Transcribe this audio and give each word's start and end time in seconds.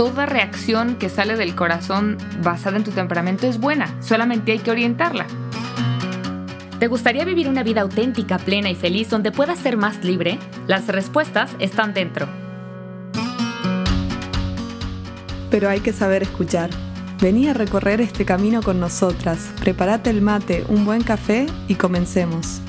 toda 0.00 0.24
reacción 0.24 0.96
que 0.96 1.10
sale 1.10 1.36
del 1.36 1.54
corazón 1.54 2.16
basada 2.42 2.78
en 2.78 2.84
tu 2.84 2.90
temperamento 2.90 3.46
es 3.46 3.60
buena, 3.60 3.94
solamente 4.00 4.52
hay 4.52 4.58
que 4.58 4.70
orientarla. 4.70 5.26
¿Te 6.78 6.86
gustaría 6.86 7.26
vivir 7.26 7.50
una 7.50 7.62
vida 7.62 7.82
auténtica, 7.82 8.38
plena 8.38 8.70
y 8.70 8.74
feliz 8.74 9.10
donde 9.10 9.30
puedas 9.30 9.58
ser 9.58 9.76
más 9.76 10.02
libre? 10.02 10.38
Las 10.66 10.86
respuestas 10.86 11.54
están 11.58 11.92
dentro. 11.92 12.26
Pero 15.50 15.68
hay 15.68 15.80
que 15.80 15.92
saber 15.92 16.22
escuchar. 16.22 16.70
Vení 17.20 17.48
a 17.48 17.52
recorrer 17.52 18.00
este 18.00 18.24
camino 18.24 18.62
con 18.62 18.80
nosotras. 18.80 19.50
Prepárate 19.60 20.08
el 20.08 20.22
mate, 20.22 20.64
un 20.70 20.86
buen 20.86 21.02
café 21.02 21.44
y 21.68 21.74
comencemos. 21.74 22.62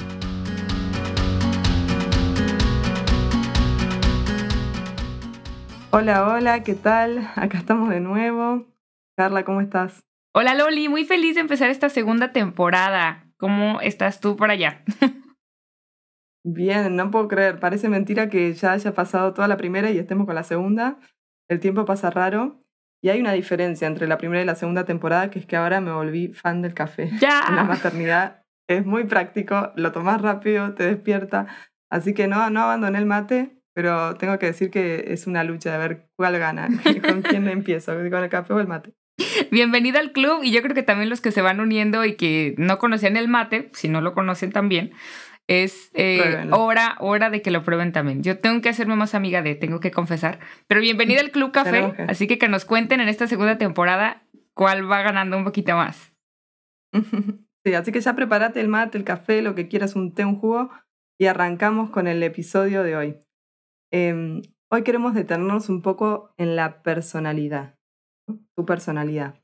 Hola, 5.94 6.26
hola, 6.26 6.64
¿qué 6.64 6.74
tal? 6.74 7.30
Acá 7.36 7.58
estamos 7.58 7.90
de 7.90 8.00
nuevo. 8.00 8.66
Carla, 9.18 9.44
¿cómo 9.44 9.60
estás? 9.60 10.06
Hola 10.34 10.56
Loli, 10.56 10.88
muy 10.88 11.04
feliz 11.04 11.36
de 11.36 11.42
empezar 11.42 11.70
esta 11.70 11.90
segunda 11.90 12.32
temporada. 12.32 13.28
¿Cómo 13.38 13.82
estás 13.82 14.22
tú 14.22 14.38
por 14.38 14.52
allá? 14.52 14.86
Bien, 16.46 16.96
no 16.96 17.12
puedo 17.12 17.28
creer. 17.28 17.60
Parece 17.60 17.90
mentira 17.90 18.30
que 18.30 18.54
ya 18.54 18.72
haya 18.72 18.94
pasado 18.94 19.34
toda 19.34 19.50
la 19.50 19.58
primera 19.58 19.92
y 19.92 19.98
estemos 19.98 20.26
con 20.26 20.36
la 20.36 20.44
segunda. 20.44 20.98
El 21.50 21.60
tiempo 21.60 21.84
pasa 21.84 22.10
raro. 22.10 22.64
Y 23.04 23.10
hay 23.10 23.20
una 23.20 23.34
diferencia 23.34 23.86
entre 23.86 24.08
la 24.08 24.18
primera 24.18 24.42
y 24.42 24.46
la 24.46 24.56
segunda 24.56 24.86
temporada, 24.86 25.30
que 25.30 25.40
es 25.40 25.46
que 25.46 25.58
ahora 25.58 25.82
me 25.82 25.92
volví 25.92 26.30
fan 26.30 26.62
del 26.62 26.74
café. 26.74 27.12
Ya. 27.20 27.42
En 27.50 27.58
la 27.58 27.66
maternidad 27.66 28.46
es 28.70 28.86
muy 28.86 29.04
práctico, 29.04 29.74
lo 29.76 29.92
tomas 29.92 30.22
rápido, 30.22 30.74
te 30.74 30.86
despierta. 30.86 31.48
Así 31.90 32.14
que 32.14 32.30
no, 32.30 32.50
no 32.50 32.62
abandoné 32.62 32.98
el 32.98 33.06
mate, 33.06 33.61
pero 33.74 34.16
tengo 34.16 34.38
que 34.40 34.48
decir 34.48 34.70
que 34.70 35.06
es 35.08 35.28
una 35.28 35.44
lucha 35.44 35.72
de 35.72 35.78
ver 35.78 36.10
cuál 36.16 36.38
gana, 36.38 36.70
con 37.08 37.22
quién 37.22 37.48
empiezo, 37.48 37.94
con 37.94 38.24
el 38.24 38.30
café 38.30 38.54
o 38.54 38.60
el 38.60 38.68
mate. 38.68 38.94
Bienvenida 39.52 40.00
al 40.00 40.12
club 40.12 40.42
y 40.44 40.52
yo 40.52 40.62
creo 40.62 40.76
que 40.76 40.84
también 40.84 41.10
los 41.10 41.22
que 41.22 41.32
se 41.32 41.42
van 41.42 41.60
uniendo 41.60 42.06
y 42.06 42.16
que 42.16 42.56
no 42.58 42.80
conocían 42.80 43.18
el 43.18 43.28
mate, 43.28 43.70
si 43.74 43.88
no 43.88 44.02
lo 44.02 44.14
conocen 44.14 44.52
también, 44.52 44.94
es 45.48 45.92
eh, 45.94 46.48
hora, 46.52 46.96
hora 47.00 47.30
de 47.30 47.42
que 47.42 47.52
lo 47.52 47.64
prueben 47.64 47.92
también. 47.92 48.24
Yo 48.24 48.40
tengo 48.40 48.62
que 48.62 48.70
hacerme 48.70 48.96
más 48.96 49.16
amiga 49.16 49.42
de, 49.42 49.56
tengo 49.56 49.80
que 49.80 49.92
confesar. 49.92 50.40
Pero 50.68 50.82
bienvenida 50.82 51.20
al 51.20 51.32
Club 51.32 51.52
Café, 51.52 51.94
así 52.08 52.28
que 52.28 52.38
que 52.38 52.48
nos 52.48 52.66
cuenten 52.66 53.02
en 53.02 53.10
esta 53.10 53.28
segunda 53.28 53.58
temporada 53.58 54.24
cuál 54.54 54.90
va 54.90 55.02
ganando 55.02 55.38
un 55.38 55.44
poquito 55.44 55.76
más. 55.76 56.14
Sí, 57.64 57.76
así 57.76 57.92
que 57.92 58.02
ya 58.02 58.16
prepárate 58.16 58.60
el 58.60 58.70
mate, 58.70 58.98
el 58.98 59.04
café, 59.04 59.44
lo 59.44 59.54
que 59.54 59.68
quieras, 59.68 59.96
un 59.96 60.16
té, 60.16 60.26
un 60.26 60.40
jugo 60.40 60.72
y 61.20 61.28
arrancamos 61.28 61.92
con 61.92 62.08
el 62.08 62.24
episodio 62.24 62.82
de 62.82 62.96
hoy. 62.96 63.20
Em, 63.92 64.42
hoy 64.72 64.84
queremos 64.84 65.14
detenernos 65.14 65.70
un 65.70 65.82
poco 65.82 66.34
en 66.38 66.56
la 66.56 66.82
personalidad, 66.82 67.76
tu 68.56 68.66
personalidad. 68.66 69.36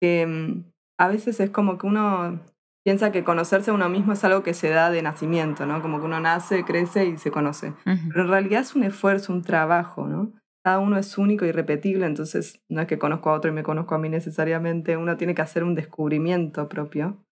Que 0.00 0.22
em, 0.22 0.70
a 0.98 1.08
veces 1.08 1.40
es 1.40 1.50
como 1.50 1.78
que 1.78 1.86
uno 1.86 2.40
piensa 2.84 3.12
que 3.12 3.24
conocerse 3.24 3.70
a 3.70 3.74
uno 3.74 3.88
mismo 3.88 4.12
es 4.12 4.24
algo 4.24 4.42
que 4.42 4.54
se 4.54 4.70
da 4.70 4.90
de 4.90 5.02
nacimiento, 5.02 5.66
¿no? 5.66 5.82
Como 5.82 5.98
que 5.98 6.06
uno 6.06 6.20
nace, 6.20 6.64
crece 6.64 7.06
y 7.06 7.18
se 7.18 7.30
conoce. 7.30 7.74
Pero 7.84 8.22
en 8.22 8.28
realidad 8.28 8.60
es 8.62 8.74
un 8.74 8.84
esfuerzo, 8.84 9.32
un 9.32 9.42
trabajo, 9.42 10.06
¿no? 10.06 10.32
Cada 10.64 10.78
uno 10.78 10.96
es 10.96 11.18
único 11.18 11.44
y 11.44 11.52
repetible, 11.52 12.06
entonces 12.06 12.62
no 12.68 12.80
es 12.80 12.86
que 12.86 12.98
conozco 12.98 13.30
a 13.30 13.34
otro 13.34 13.50
y 13.50 13.54
me 13.54 13.62
conozco 13.62 13.94
a 13.94 13.98
mí 13.98 14.08
necesariamente, 14.08 14.96
uno 14.96 15.16
tiene 15.16 15.34
que 15.34 15.42
hacer 15.42 15.64
un 15.64 15.74
descubrimiento 15.74 16.68
propio. 16.68 17.24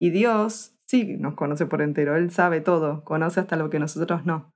Y 0.00 0.10
Dios 0.10 0.76
sí 0.86 1.16
nos 1.18 1.34
conoce 1.34 1.66
por 1.66 1.82
entero, 1.82 2.16
Él 2.16 2.30
sabe 2.30 2.60
todo, 2.60 3.04
conoce 3.04 3.40
hasta 3.40 3.56
lo 3.56 3.70
que 3.70 3.78
nosotros 3.78 4.24
no. 4.24 4.53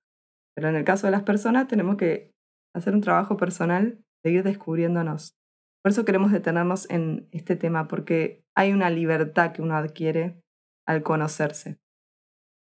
Pero 0.59 0.70
en 0.70 0.75
el 0.75 0.83
caso 0.83 1.06
de 1.06 1.12
las 1.12 1.23
personas 1.23 1.69
tenemos 1.69 1.97
que 1.97 2.34
hacer 2.75 2.92
un 2.92 3.01
trabajo 3.01 3.37
personal, 3.37 4.05
seguir 4.25 4.42
descubriéndonos. 4.42 5.37
Por 5.84 5.92
eso 5.92 6.05
queremos 6.05 6.33
detenernos 6.33 6.91
en 6.91 7.28
este 7.31 7.55
tema, 7.55 7.87
porque 7.87 8.42
hay 8.56 8.73
una 8.73 8.91
libertad 8.91 9.53
que 9.53 9.62
uno 9.62 9.77
adquiere 9.77 10.42
al 10.84 11.05
conocerse. 11.05 11.79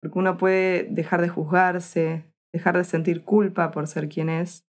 Porque 0.01 0.19
uno 0.19 0.35
puede 0.35 0.83
dejar 0.83 1.21
de 1.21 1.29
juzgarse, 1.29 2.25
dejar 2.53 2.75
de 2.75 2.83
sentir 2.83 3.23
culpa 3.23 3.71
por 3.71 3.87
ser 3.87 4.09
quien 4.09 4.27
es 4.27 4.65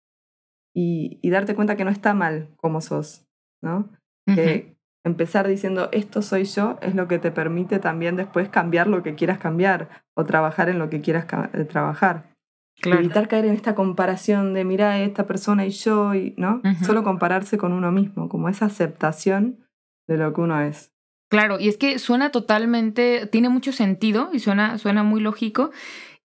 y, 0.76 1.20
darte 1.28 1.56
cuenta 1.56 1.76
que 1.76 1.86
no 1.86 1.90
está 1.90 2.14
mal 2.14 2.54
como 2.58 2.82
sos, 2.82 3.26
¿no? 3.64 3.90
Que 4.28 4.78
empezar 5.04 5.48
diciendo 5.48 5.90
esto 5.92 6.22
soy 6.22 6.44
yo 6.44 6.78
es 6.84 6.94
lo 6.94 7.08
que 7.08 7.18
te 7.18 7.32
permite 7.32 7.80
también 7.80 8.16
después 8.16 8.48
cambiar 8.50 8.86
lo 8.86 9.02
que 9.02 9.16
quieras 9.16 9.40
cambiar 9.40 10.04
o 10.16 10.24
trabajar 10.24 10.70
en 10.70 10.78
lo 10.78 10.92
que 10.92 11.02
quieras 11.02 11.26
eh, 11.54 11.66
Evitar 12.84 13.28
caer 13.28 13.46
en 13.46 13.54
esta 13.54 13.76
comparación 13.76 14.54
de 14.54 14.64
mira 14.64 15.00
esta 15.00 15.26
persona 15.26 15.66
y 15.66 15.72
yo, 15.72 16.14
y, 16.14 16.36
¿no? 16.38 16.62
Solo 16.86 17.04
compararse 17.04 17.58
con 17.58 17.74
uno 17.74 17.92
mismo, 17.92 18.30
como 18.30 18.50
esa 18.50 18.66
aceptación 18.66 19.66
de 20.08 20.18
lo 20.18 20.34
que 20.34 20.42
uno 20.42 20.62
es. 20.62 20.94
Claro, 21.30 21.60
y 21.60 21.68
es 21.68 21.78
que 21.78 22.00
suena 22.00 22.32
totalmente, 22.32 23.28
tiene 23.28 23.50
mucho 23.50 23.74
sentido 23.74 24.30
y 24.32 24.40
suena, 24.40 24.78
suena 24.78 25.04
muy 25.04 25.20
lógico. 25.20 25.72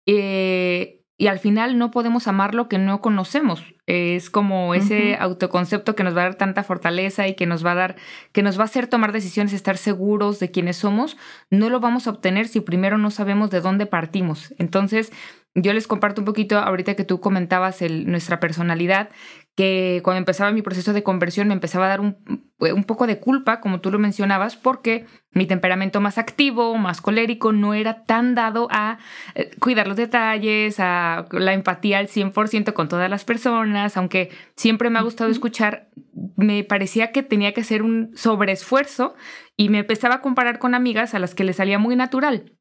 Eh, 0.07 1.02
y 1.23 1.29
al 1.29 1.39
final 1.39 1.79
no 1.79 1.93
podemos 1.93 2.27
amar 2.27 2.53
lo 2.53 2.69
que 2.69 2.79
no 2.79 3.01
conocemos. 3.01 3.63
Es 3.87 4.29
como 4.29 4.75
ese 4.75 5.15
autoconcepto 5.15 5.95
que 5.95 6.03
nos 6.03 6.17
va 6.17 6.23
a 6.23 6.25
dar 6.25 6.35
tanta 6.35 6.65
fortaleza 6.65 7.29
y 7.29 7.37
que 7.37 7.47
nos 7.47 7.65
va 7.65 7.71
a 7.71 7.75
dar, 7.77 7.97
que 8.33 8.43
nos 8.43 8.59
va 8.59 8.63
a 8.63 8.65
hacer 8.65 8.89
tomar 8.89 9.13
decisiones, 9.13 9.53
estar 9.53 9.77
seguros 9.77 10.41
de 10.41 10.51
quiénes 10.51 10.79
somos. 10.79 11.17
No 11.49 11.71
lo 11.71 11.79
vamos 11.79 12.09
a 12.09 12.11
obtener 12.11 12.49
si 12.49 12.61
primero 12.61 12.99
no 12.99 13.13
sabemos 13.13 13.51
de 13.51 13.61
dónde 13.61 13.87
partimos. 13.87 14.53
Entonces, 14.59 15.13
yo 15.55 15.73
les 15.73 15.87
comparto 15.87 16.23
un 16.23 16.25
poquito 16.25 16.59
ahorita 16.59 16.97
que 16.97 17.05
tú 17.05 17.21
comentabas 17.21 17.83
el, 17.83 18.11
nuestra 18.11 18.41
personalidad, 18.41 19.11
que 19.55 20.01
cuando 20.03 20.19
empezaba 20.19 20.51
mi 20.51 20.63
proceso 20.63 20.93
de 20.93 21.03
conversión 21.03 21.49
me 21.49 21.55
empezaba 21.55 21.87
a 21.87 21.89
dar 21.89 22.01
un, 22.01 22.49
un, 22.59 22.85
poco 22.85 23.07
de 23.07 23.21
culpa, 23.21 23.61
como 23.61 23.81
tú 23.81 23.91
lo 23.91 23.99
mencionabas, 23.99 24.57
porque 24.57 25.05
mi 25.31 25.47
temperamento 25.47 26.01
más 26.01 26.17
activo, 26.17 26.77
más 26.79 27.03
colérico, 27.03 27.53
no 27.53 27.75
era 27.75 28.05
tan 28.05 28.35
dado 28.35 28.69
a 28.71 28.99
eh, 29.35 29.51
cuidar 29.59 29.89
los 29.89 29.97
detalles, 29.97 30.77
a 30.79 31.27
la 31.33 31.53
empatía 31.53 31.99
al 31.99 32.09
100% 32.09 32.73
con 32.73 32.89
todas 32.89 33.11
las 33.11 33.25
personas, 33.25 33.97
aunque 33.97 34.31
siempre 34.57 34.89
me 34.89 34.99
ha 34.99 35.03
gustado 35.03 35.31
escuchar, 35.31 35.91
me 36.37 36.65
parecía 36.65 37.13
que 37.13 37.23
tenía 37.23 37.53
que 37.53 37.61
hacer 37.61 37.83
un 37.83 38.13
sobreesfuerzo 38.17 39.15
y 39.57 39.69
me 39.69 39.81
empezaba 39.81 40.17
a 40.17 40.21
comparar 40.23 40.59
con 40.59 40.75
amigas 40.75 41.15
a 41.15 41.19
las 41.19 41.35
que 41.35 41.45
le 41.45 41.53
salía 41.53 41.79
muy 41.79 41.95
natural 41.95 42.53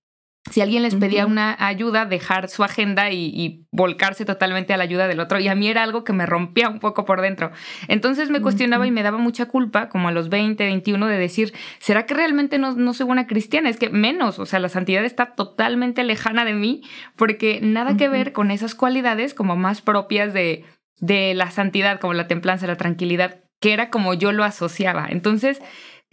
si 0.50 0.59
alguien 0.59 0.81
les 0.81 0.96
pedía 0.96 1.28
una 1.28 1.56
ayuda, 1.59 2.06
dejar 2.06 2.50
su 2.50 2.63
agenda 2.63 3.12
y, 3.12 3.59
volcarse 3.74 4.25
totalmente 4.25 4.74
a 4.74 4.78
la 4.78 4.84
ayuda 4.84 5.07
del 5.07 5.22
otro. 5.22 5.40
Y 5.40 5.47
a 5.47 5.56
mí 5.56 5.69
era 5.69 5.84
algo 5.84 6.03
que 6.03 6.12
me 6.12 6.25
rompía 6.25 6.68
un 6.68 6.79
poco 6.79 7.06
por 7.06 7.22
dentro. 7.22 7.52
Entonces 7.88 8.29
me 8.29 8.41
cuestionaba 8.41 8.85
y 8.85 8.91
me 8.91 9.02
daba 9.02 9.18
mucha 9.18 9.46
culpa, 9.46 9.88
como 9.88 10.09
a 10.09 10.12
los 10.12 10.28
20, 10.28 10.62
21, 10.62 11.07
de 11.07 11.18
decir, 11.18 11.53
¿será 11.79 12.06
que 12.06 12.13
realmente 12.13 12.57
no, 12.57 12.74
no 12.74 12.94
soy 12.94 13.06
buena 13.06 13.28
cristiana? 13.28 13.69
Es 13.69 13.78
que 13.78 13.90
menos, 13.90 14.40
o 14.40 14.46
sea, 14.46 14.59
la 14.59 14.68
santidad 14.68 15.06
está 15.06 15.35
totalmente 15.35 16.03
lejana 16.03 16.44
de 16.44 16.53
mí, 16.53 16.81
porque 17.16 17.59
nada 17.62 17.96
que 17.96 18.09
ver 18.09 18.34
con 18.34 18.52
esas 18.52 18.75
cualidades 18.75 19.34
como 19.34 19.56
más 19.56 19.81
propias 19.81 20.34
de, 20.34 20.66
de 21.00 21.34
la 21.34 21.50
santidad, 21.50 22.00
como 22.00 22.13
la 22.13 22.28
templanza, 22.28 22.68
la 22.68 22.78
tranquilidad, 22.78 23.41
que 23.62 23.72
era 23.72 23.90
como 23.90 24.13
yo 24.16 24.34
lo 24.34 24.44
asociaba. 24.44 25.08
Entonces, 25.09 25.62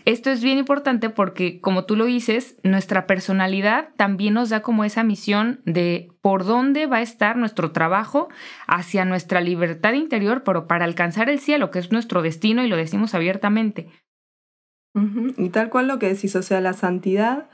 esto 0.09 0.31
es 0.31 0.43
bien 0.43 0.57
importante 0.57 1.11
porque, 1.11 1.61
como 1.61 1.85
tú 1.85 1.95
lo 1.95 2.07
dices, 2.07 2.57
nuestra 2.63 3.07
personalidad 3.07 3.91
también 3.99 4.33
nos 4.33 4.49
da 4.49 4.63
como 4.63 4.85
esa 4.85 5.05
misión 5.05 5.61
de 5.67 6.09
por 6.23 6.47
dónde 6.47 6.87
va 6.87 6.97
a 6.97 7.03
estar 7.03 7.37
nuestro 7.37 7.73
trabajo 7.73 8.31
hacia 8.67 9.05
nuestra 9.05 9.43
libertad 9.43 9.93
interior, 9.93 10.45
pero 10.45 10.67
para 10.67 10.87
alcanzar 10.87 11.29
el 11.29 11.41
cielo, 11.41 11.71
que 11.71 11.79
es 11.79 11.93
nuestro 11.93 12.23
destino 12.23 12.65
y 12.65 12.69
lo 12.69 12.77
decimos 12.77 13.15
abiertamente. 13.15 13.91
Y 15.37 15.51
tal 15.51 15.69
cual 15.69 15.89
lo 15.89 15.99
que 15.99 16.09
decís, 16.09 16.35
o 16.37 16.43
sea, 16.43 16.63
la 16.63 16.73
santidad 16.73 17.51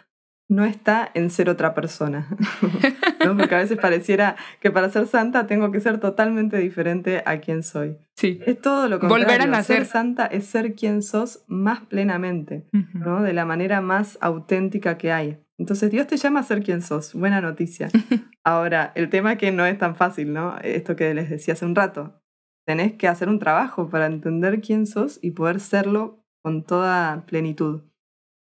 no 0.55 0.65
está 0.65 1.11
en 1.15 1.31
ser 1.31 1.51
otra 1.51 1.75
persona. 1.75 2.29
Porque 3.37 3.55
a 3.55 3.59
veces 3.59 3.79
pareciera 3.79 4.37
que 4.61 4.71
para 4.71 4.89
ser 4.89 5.07
santa 5.07 5.47
tengo 5.47 5.73
que 5.73 5.81
ser 5.81 5.99
totalmente 5.99 6.59
diferente 6.59 7.23
a 7.27 7.41
quien 7.41 7.63
soy. 7.63 7.97
Sí. 8.15 8.41
Es 8.47 8.61
todo 8.61 8.89
lo 8.89 9.01
contrario. 9.01 9.27
Volver 9.27 9.43
a 9.43 9.47
nacer. 9.47 9.79
Ser 9.79 9.87
santa 9.87 10.27
es 10.27 10.47
ser 10.47 10.75
quien 10.75 11.03
sos 11.03 11.45
más 11.49 11.81
plenamente, 11.81 12.69
¿no? 12.93 13.23
De 13.23 13.33
la 13.33 13.45
manera 13.45 13.81
más 13.81 14.17
auténtica 14.21 14.97
que 14.97 15.12
hay. 15.12 15.41
Entonces 15.59 15.91
Dios 15.91 16.06
te 16.06 16.17
llama 16.17 16.41
a 16.41 16.45
ser 16.45 16.62
quien 16.62 16.83
sos. 16.83 17.15
Buena 17.15 17.41
noticia. 17.41 17.89
Ahora, 18.45 18.93
el 18.95 19.09
tema 19.11 19.37
que 19.37 19.50
no 19.50 19.67
es 19.67 19.79
tan 19.79 19.97
fácil, 19.97 20.33
¿no? 20.33 20.57
Esto 20.62 20.95
que 20.95 21.15
les 21.15 21.31
decía 21.31 21.55
hace 21.55 21.67
un 21.67 21.75
rato. 21.75 22.21
Tenés 22.67 22.93
que 22.95 23.09
hacer 23.09 23.29
un 23.29 23.39
trabajo 23.39 23.91
para 23.91 24.07
entender 24.07 24.61
quién 24.61 24.87
sos 24.87 25.19
y 25.21 25.33
poder 25.33 25.61
serlo 25.61 26.25
con 26.43 26.62
toda 26.62 27.25
plenitud. 27.27 27.83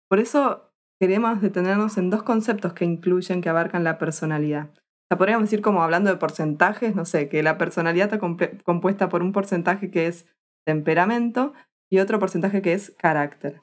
Por 0.10 0.20
eso 0.20 0.73
queremos 1.00 1.42
detenernos 1.42 1.98
en 1.98 2.10
dos 2.10 2.24
conceptos 2.24 2.74
que 2.74 2.86
incluyen, 2.86 3.42
que 3.42 3.50
abarcan 3.50 3.84
la 3.84 3.98
personalidad. 3.98 4.72
O 5.12 5.18
podríamos 5.18 5.50
decir 5.50 5.62
como 5.62 5.84
hablando 5.84 6.10
de 6.10 6.18
porcentajes, 6.18 6.96
no 6.96 7.06
sé, 7.06 7.30
que 7.30 7.44
la 7.44 7.58
personalidad 7.58 8.14
está 8.14 8.20
compuesta 8.64 9.10
por 9.10 9.22
un 9.22 9.32
porcentaje 9.32 9.92
que 9.92 10.08
es 10.08 10.26
temperamento 10.66 11.54
y 11.92 12.00
otro 12.00 12.20
porcentaje 12.20 12.62
que 12.62 12.74
es 12.74 12.96
carácter. 12.98 13.62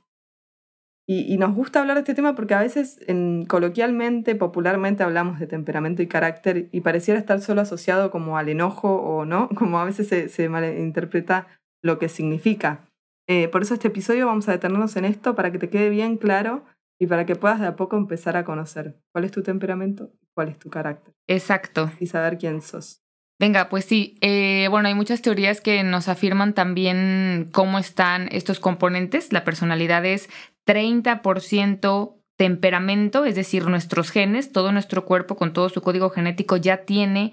Y, 1.13 1.39
nos 1.39 1.57
gusta 1.57 1.81
hablar 1.81 1.97
de 1.97 2.03
este 2.03 2.15
tema 2.15 2.37
porque 2.37 2.55
a 2.55 2.61
veces 2.61 3.01
en, 3.09 3.45
coloquialmente, 3.45 4.37
popularmente 4.37 5.03
hablamos 5.03 5.41
de 5.41 5.49
temperamento 5.49 6.03
y 6.03 6.07
carácter 6.07 6.69
y 6.71 6.83
pareciera 6.83 7.19
estar 7.19 7.41
solo 7.41 7.63
asociado 7.63 8.13
como 8.13 8.39
al 8.39 8.49
enojo 8.49 8.95
o 8.95 9.25
no, 9.25 9.49
como 9.57 9.81
a 9.81 9.85
veces 9.85 10.07
se, 10.07 10.29
se 10.29 10.49
malinterpreta 10.49 11.49
lo 11.83 11.99
que 11.99 12.09
significa. 12.09 12.87
Eh, 13.29 13.49
por 13.49 13.63
eso 13.63 13.75
este 13.75 13.89
episodio 13.89 14.27
vamos 14.27 14.49
a 14.49 14.53
detenernos 14.53 14.95
en 14.95 15.05
esto 15.05 15.35
para 15.35 15.51
que 15.51 15.59
te 15.59 15.69
quede 15.69 15.91
bien 15.91 16.17
claro 16.17 16.65
y 17.01 17.07
para 17.07 17.25
que 17.25 17.35
puedas 17.35 17.59
de 17.59 17.67
a 17.67 17.77
poco 17.77 17.97
empezar 17.97 18.37
a 18.37 18.45
conocer 18.45 19.01
cuál 19.13 19.25
es 19.25 19.33
tu 19.33 19.43
temperamento, 19.43 20.13
cuál 20.35 20.49
es 20.51 20.59
tu 20.59 20.69
carácter. 20.69 21.15
Exacto. 21.27 21.91
Y 21.99 22.07
saber 22.07 22.37
quién 22.37 22.61
sos. 22.61 23.03
Venga, 23.41 23.71
pues 23.71 23.87
sí. 23.87 24.19
Eh, 24.21 24.69
bueno, 24.71 24.89
hay 24.89 24.95
muchas 24.95 25.23
teorías 25.23 25.63
que 25.63 25.83
nos 25.83 26.09
afirman 26.09 26.53
también 26.53 27.49
cómo 27.53 27.79
están 27.79 28.29
estos 28.33 28.61
componentes. 28.61 29.33
La 29.33 29.45
personalidad 29.45 30.05
es 30.05 30.29
30% 30.69 32.21
temperamento, 32.37 33.25
es 33.25 33.35
decir, 33.35 33.67
nuestros 33.67 34.11
genes, 34.11 34.53
todo 34.53 34.73
nuestro 34.73 35.05
cuerpo 35.05 35.37
con 35.37 35.53
todo 35.53 35.69
su 35.69 35.83
código 35.83 36.11
genético 36.11 36.57
ya 36.57 36.85
tiene 36.85 37.33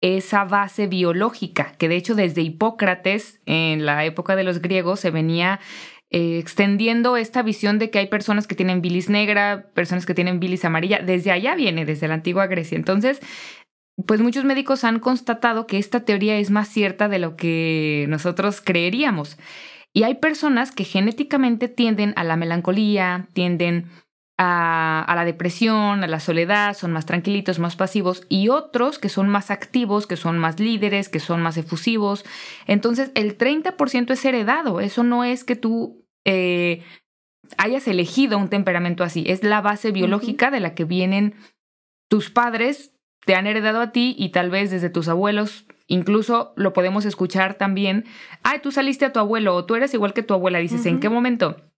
esa 0.00 0.44
base 0.44 0.86
biológica, 0.86 1.72
que 1.78 1.88
de 1.88 1.96
hecho 1.96 2.14
desde 2.14 2.42
Hipócrates, 2.42 3.40
en 3.46 3.86
la 3.86 4.04
época 4.04 4.34
de 4.34 4.44
los 4.44 4.60
griegos, 4.60 4.98
se 4.98 5.10
venía 5.10 5.60
eh, 6.10 6.38
extendiendo 6.38 7.16
esta 7.16 7.42
visión 7.42 7.78
de 7.78 7.90
que 7.90 8.00
hay 8.00 8.08
personas 8.08 8.46
que 8.46 8.56
tienen 8.56 8.82
bilis 8.82 9.08
negra, 9.08 9.70
personas 9.74 10.06
que 10.06 10.14
tienen 10.14 10.40
bilis 10.40 10.64
amarilla, 10.64 10.98
desde 10.98 11.30
allá 11.30 11.54
viene, 11.54 11.84
desde 11.84 12.08
la 12.08 12.14
antigua 12.14 12.48
Grecia. 12.48 12.76
Entonces, 12.76 13.20
pues 14.06 14.20
muchos 14.20 14.44
médicos 14.44 14.84
han 14.84 14.98
constatado 14.98 15.66
que 15.66 15.78
esta 15.78 16.04
teoría 16.04 16.36
es 16.36 16.50
más 16.50 16.68
cierta 16.68 17.08
de 17.08 17.18
lo 17.18 17.36
que 17.36 18.06
nosotros 18.08 18.60
creeríamos. 18.60 19.38
Y 19.92 20.04
hay 20.04 20.16
personas 20.16 20.72
que 20.72 20.84
genéticamente 20.84 21.68
tienden 21.68 22.12
a 22.16 22.24
la 22.24 22.36
melancolía, 22.36 23.28
tienden 23.32 23.86
a, 24.42 25.02
a, 25.02 25.14
la 25.14 25.26
depresión, 25.26 26.02
a 26.02 26.06
la 26.06 26.18
soledad, 26.18 26.74
son 26.74 26.92
más 26.92 27.04
tranquilitos, 27.04 27.58
más 27.58 27.76
pasivos, 27.76 28.24
y 28.30 28.48
otros 28.48 28.98
que 28.98 29.10
son 29.10 29.28
más 29.28 29.50
activos, 29.50 30.06
que 30.06 30.16
son 30.16 30.38
más 30.38 30.58
líderes, 30.58 31.10
que 31.10 31.20
son 31.20 31.42
más 31.42 31.58
efusivos. 31.58 32.24
Entonces, 32.66 33.10
el 33.14 33.36
30% 33.36 34.12
es 34.12 34.24
heredado, 34.24 34.80
eso 34.80 35.02
no 35.04 35.24
es 35.24 35.44
que 35.44 35.56
tú 35.56 36.06
eh, 36.24 36.82
hayas 37.58 37.86
elegido 37.86 38.38
un 38.38 38.48
temperamento 38.48 39.04
así, 39.04 39.24
es 39.26 39.44
la 39.44 39.60
base 39.60 39.90
biológica 39.92 40.50
de 40.50 40.60
la 40.60 40.74
que 40.74 40.84
vienen 40.84 41.34
tus 42.08 42.30
padres, 42.30 42.94
te 43.26 43.34
han 43.34 43.46
heredado 43.46 43.82
a 43.82 43.92
ti 43.92 44.16
y 44.18 44.30
tal 44.30 44.48
vez 44.48 44.70
desde 44.70 44.88
tus 44.88 45.08
abuelos, 45.08 45.66
incluso 45.86 46.54
lo 46.56 46.72
podemos 46.72 47.04
escuchar 47.04 47.56
también, 47.56 48.06
ay, 48.42 48.60
tú 48.62 48.72
saliste 48.72 49.04
a 49.04 49.12
tu 49.12 49.18
abuelo 49.18 49.54
o 49.54 49.66
tú 49.66 49.74
eres 49.74 49.92
igual 49.92 50.14
que 50.14 50.22
tu 50.22 50.32
abuela, 50.32 50.60
dices, 50.60 50.86
¿en 50.86 50.98
qué 50.98 51.10
momento? 51.10 51.69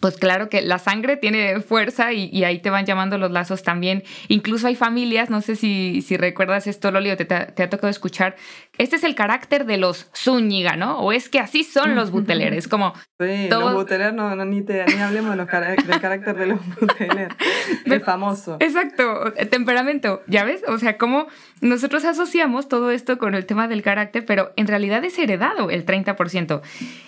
Pues 0.00 0.16
claro 0.16 0.48
que 0.48 0.62
la 0.62 0.78
sangre 0.78 1.16
tiene 1.16 1.60
fuerza 1.60 2.12
y, 2.12 2.44
ahí 2.44 2.60
te 2.60 2.70
van 2.70 2.86
llamando 2.86 3.18
los 3.18 3.30
lazos 3.30 3.62
también. 3.62 4.04
Incluso 4.28 4.66
hay 4.66 4.76
familias, 4.76 5.30
no 5.30 5.40
sé 5.40 5.56
si, 5.56 6.02
si 6.02 6.16
recuerdas 6.16 6.66
esto, 6.66 6.90
Loli, 6.90 7.10
o 7.10 7.16
te, 7.16 7.24
te, 7.24 7.62
ha 7.62 7.70
tocado 7.70 7.88
escuchar, 7.88 8.36
este 8.78 8.96
es 8.96 9.04
el 9.04 9.14
carácter 9.14 9.66
de 9.66 9.76
los 9.76 10.08
Zúñiga, 10.16 10.76
¿no? 10.76 11.00
O 11.00 11.12
es 11.12 11.28
que 11.28 11.40
así 11.40 11.64
son 11.64 11.94
los 11.94 12.10
buteleres, 12.10 12.68
como... 12.68 12.94
Sí, 13.18 13.48
los 13.48 13.74
buteler, 13.74 14.14
no, 14.14 14.34
ni, 14.44 14.62
te, 14.62 14.84
ni 14.86 15.02
hablemos 15.02 15.30
de 15.32 15.36
los 15.36 15.48
del 15.48 16.00
carácter 16.00 16.36
de 16.36 16.46
los 16.46 16.60
buteler, 16.80 17.28
es 17.84 18.04
famoso. 18.04 18.56
Exacto, 18.60 19.32
temperamento, 19.50 20.22
¿ya 20.26 20.44
ves? 20.44 20.62
O 20.68 20.78
sea, 20.78 20.96
como 20.96 21.26
nosotros 21.60 22.04
asociamos 22.04 22.68
todo 22.68 22.90
esto 22.90 23.18
con 23.18 23.34
el 23.34 23.46
tema 23.46 23.66
del 23.66 23.82
carácter, 23.82 24.24
pero 24.24 24.52
en 24.56 24.68
realidad 24.68 25.04
es 25.04 25.18
heredado 25.18 25.70
el 25.70 25.84
30%. 25.84 26.60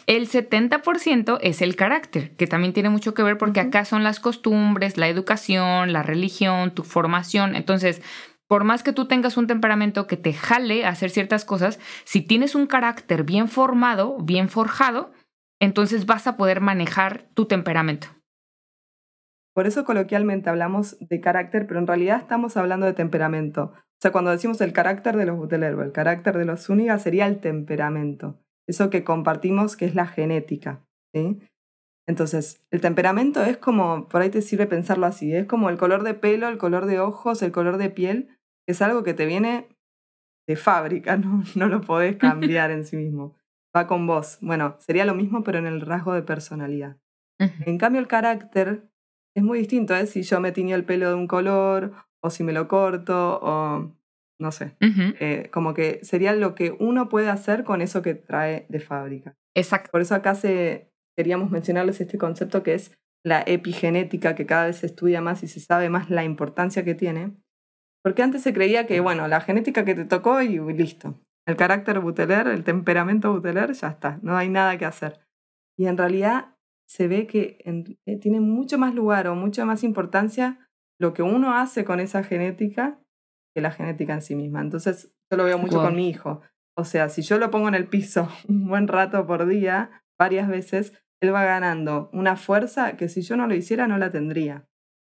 El 0.06 0.28
70% 0.28 1.38
es 1.40 1.62
el 1.62 1.76
carácter, 1.76 2.30
que 2.32 2.46
también 2.46 2.72
tiene 2.72 2.79
mucho 2.88 3.14
que 3.14 3.22
ver 3.22 3.36
porque 3.36 3.60
acá 3.60 3.84
son 3.84 4.02
las 4.02 4.20
costumbres, 4.20 4.96
la 4.96 5.08
educación, 5.08 5.92
la 5.92 6.02
religión, 6.02 6.74
tu 6.74 6.84
formación. 6.84 7.54
Entonces, 7.54 8.00
por 8.48 8.64
más 8.64 8.82
que 8.82 8.92
tú 8.92 9.06
tengas 9.06 9.36
un 9.36 9.46
temperamento 9.46 10.06
que 10.06 10.16
te 10.16 10.32
jale 10.32 10.84
a 10.84 10.88
hacer 10.88 11.10
ciertas 11.10 11.44
cosas, 11.44 11.78
si 12.04 12.22
tienes 12.22 12.54
un 12.54 12.66
carácter 12.66 13.24
bien 13.24 13.48
formado, 13.48 14.16
bien 14.18 14.48
forjado, 14.48 15.12
entonces 15.60 16.06
vas 16.06 16.26
a 16.26 16.36
poder 16.36 16.60
manejar 16.60 17.28
tu 17.34 17.44
temperamento. 17.44 18.08
Por 19.54 19.66
eso 19.66 19.84
coloquialmente 19.84 20.48
hablamos 20.48 20.96
de 21.00 21.20
carácter, 21.20 21.66
pero 21.66 21.80
en 21.80 21.86
realidad 21.86 22.18
estamos 22.18 22.56
hablando 22.56 22.86
de 22.86 22.92
temperamento. 22.92 23.72
O 23.74 24.00
sea, 24.00 24.12
cuando 24.12 24.30
decimos 24.30 24.60
el 24.60 24.72
carácter 24.72 25.16
de 25.16 25.26
los 25.26 25.36
Butelerbo, 25.36 25.82
el 25.82 25.92
carácter 25.92 26.38
de 26.38 26.46
los 26.46 26.64
Zúñiga 26.64 26.98
sería 26.98 27.26
el 27.26 27.40
temperamento. 27.40 28.40
Eso 28.66 28.88
que 28.88 29.04
compartimos 29.04 29.76
que 29.76 29.84
es 29.84 29.94
la 29.94 30.06
genética. 30.06 30.80
¿sí? 31.12 31.40
Entonces, 32.10 32.60
el 32.72 32.80
temperamento 32.80 33.40
es 33.44 33.56
como, 33.56 34.08
por 34.08 34.20
ahí 34.20 34.30
te 34.30 34.42
sirve 34.42 34.66
pensarlo 34.66 35.06
así, 35.06 35.32
es 35.32 35.46
como 35.46 35.70
el 35.70 35.78
color 35.78 36.02
de 36.02 36.14
pelo, 36.14 36.48
el 36.48 36.58
color 36.58 36.86
de 36.86 36.98
ojos, 36.98 37.40
el 37.40 37.52
color 37.52 37.76
de 37.76 37.88
piel, 37.88 38.36
es 38.66 38.82
algo 38.82 39.04
que 39.04 39.14
te 39.14 39.26
viene 39.26 39.68
de 40.48 40.56
fábrica, 40.56 41.16
no, 41.16 41.44
no 41.54 41.68
lo 41.68 41.80
podés 41.80 42.16
cambiar 42.16 42.72
en 42.72 42.84
sí 42.84 42.96
mismo. 42.96 43.36
Va 43.74 43.86
con 43.86 44.08
vos. 44.08 44.38
Bueno, 44.40 44.74
sería 44.80 45.04
lo 45.04 45.14
mismo, 45.14 45.44
pero 45.44 45.58
en 45.58 45.68
el 45.68 45.80
rasgo 45.82 46.12
de 46.12 46.22
personalidad. 46.22 46.96
En 47.38 47.78
cambio, 47.78 48.00
el 48.00 48.08
carácter 48.08 48.90
es 49.36 49.44
muy 49.44 49.60
distinto, 49.60 49.94
¿eh? 49.94 50.06
Si 50.06 50.24
yo 50.24 50.40
me 50.40 50.50
tiño 50.50 50.74
el 50.74 50.84
pelo 50.84 51.08
de 51.08 51.14
un 51.14 51.28
color, 51.28 51.92
o 52.20 52.28
si 52.28 52.42
me 52.42 52.52
lo 52.52 52.66
corto, 52.66 53.38
o 53.40 53.94
no 54.40 54.50
sé. 54.50 54.76
Eh, 54.80 55.48
como 55.52 55.74
que 55.74 56.00
sería 56.02 56.34
lo 56.34 56.56
que 56.56 56.76
uno 56.80 57.08
puede 57.08 57.28
hacer 57.30 57.62
con 57.62 57.80
eso 57.80 58.02
que 58.02 58.14
trae 58.16 58.66
de 58.68 58.80
fábrica. 58.80 59.36
Exacto. 59.54 59.90
Por 59.92 60.00
eso 60.00 60.16
acá 60.16 60.34
se, 60.34 60.89
queríamos 61.20 61.50
mencionarles 61.50 62.00
este 62.00 62.16
concepto 62.16 62.62
que 62.62 62.72
es 62.72 62.96
la 63.22 63.44
epigenética, 63.46 64.34
que 64.34 64.46
cada 64.46 64.64
vez 64.64 64.76
se 64.76 64.86
estudia 64.86 65.20
más 65.20 65.42
y 65.42 65.48
se 65.48 65.60
sabe 65.60 65.90
más 65.90 66.08
la 66.08 66.24
importancia 66.24 66.82
que 66.82 66.94
tiene. 66.94 67.34
Porque 68.02 68.22
antes 68.22 68.40
se 68.42 68.54
creía 68.54 68.86
que, 68.86 69.00
bueno, 69.00 69.28
la 69.28 69.42
genética 69.42 69.84
que 69.84 69.94
te 69.94 70.06
tocó 70.06 70.40
y 70.40 70.58
listo. 70.72 71.20
El 71.46 71.56
carácter 71.56 72.00
buteler, 72.00 72.46
el 72.46 72.64
temperamento 72.64 73.30
buteler, 73.30 73.74
ya 73.74 73.88
está, 73.88 74.18
no 74.22 74.34
hay 74.38 74.48
nada 74.48 74.78
que 74.78 74.86
hacer. 74.86 75.20
Y 75.78 75.88
en 75.88 75.98
realidad 75.98 76.56
se 76.88 77.06
ve 77.06 77.26
que 77.26 77.58
eh, 78.06 78.16
tiene 78.16 78.40
mucho 78.40 78.78
más 78.78 78.94
lugar 78.94 79.28
o 79.28 79.34
mucha 79.34 79.66
más 79.66 79.84
importancia 79.84 80.70
lo 80.98 81.12
que 81.12 81.22
uno 81.22 81.54
hace 81.54 81.84
con 81.84 82.00
esa 82.00 82.24
genética 82.24 82.98
que 83.54 83.60
la 83.60 83.72
genética 83.72 84.14
en 84.14 84.22
sí 84.22 84.36
misma. 84.36 84.62
Entonces, 84.62 85.12
yo 85.30 85.36
lo 85.36 85.44
veo 85.44 85.58
mucho 85.58 85.82
con 85.82 85.94
mi 85.94 86.08
hijo. 86.08 86.40
O 86.78 86.84
sea, 86.84 87.10
si 87.10 87.20
yo 87.20 87.36
lo 87.36 87.50
pongo 87.50 87.68
en 87.68 87.74
el 87.74 87.88
piso 87.88 88.28
un 88.48 88.66
buen 88.66 88.88
rato 88.88 89.26
por 89.26 89.46
día, 89.46 90.02
varias 90.18 90.48
veces, 90.48 90.94
él 91.20 91.34
va 91.34 91.44
ganando 91.44 92.08
una 92.12 92.36
fuerza 92.36 92.96
que 92.96 93.08
si 93.08 93.22
yo 93.22 93.36
no 93.36 93.46
lo 93.46 93.54
hiciera 93.54 93.86
no 93.86 93.98
la 93.98 94.10
tendría. 94.10 94.66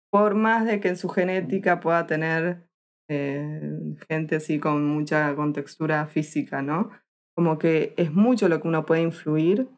Por 0.09 0.35
más 0.35 0.65
de 0.65 0.79
que 0.79 0.87
en 0.87 0.97
su 0.97 1.09
genética 1.09 1.79
pueda 1.79 2.07
tener 2.07 2.67
eh, 3.09 3.95
gente 4.09 4.37
así 4.37 4.59
con 4.59 4.85
mucha 4.85 5.35
contextura 5.35 6.07
física, 6.07 6.61
¿no? 6.61 6.89
Como 7.35 7.57
que 7.57 7.93
es 7.97 8.11
mucho 8.11 8.47
lo 8.49 8.61
que 8.61 8.67
uno 8.67 8.85
puede 8.85 9.01
influir 9.01 9.69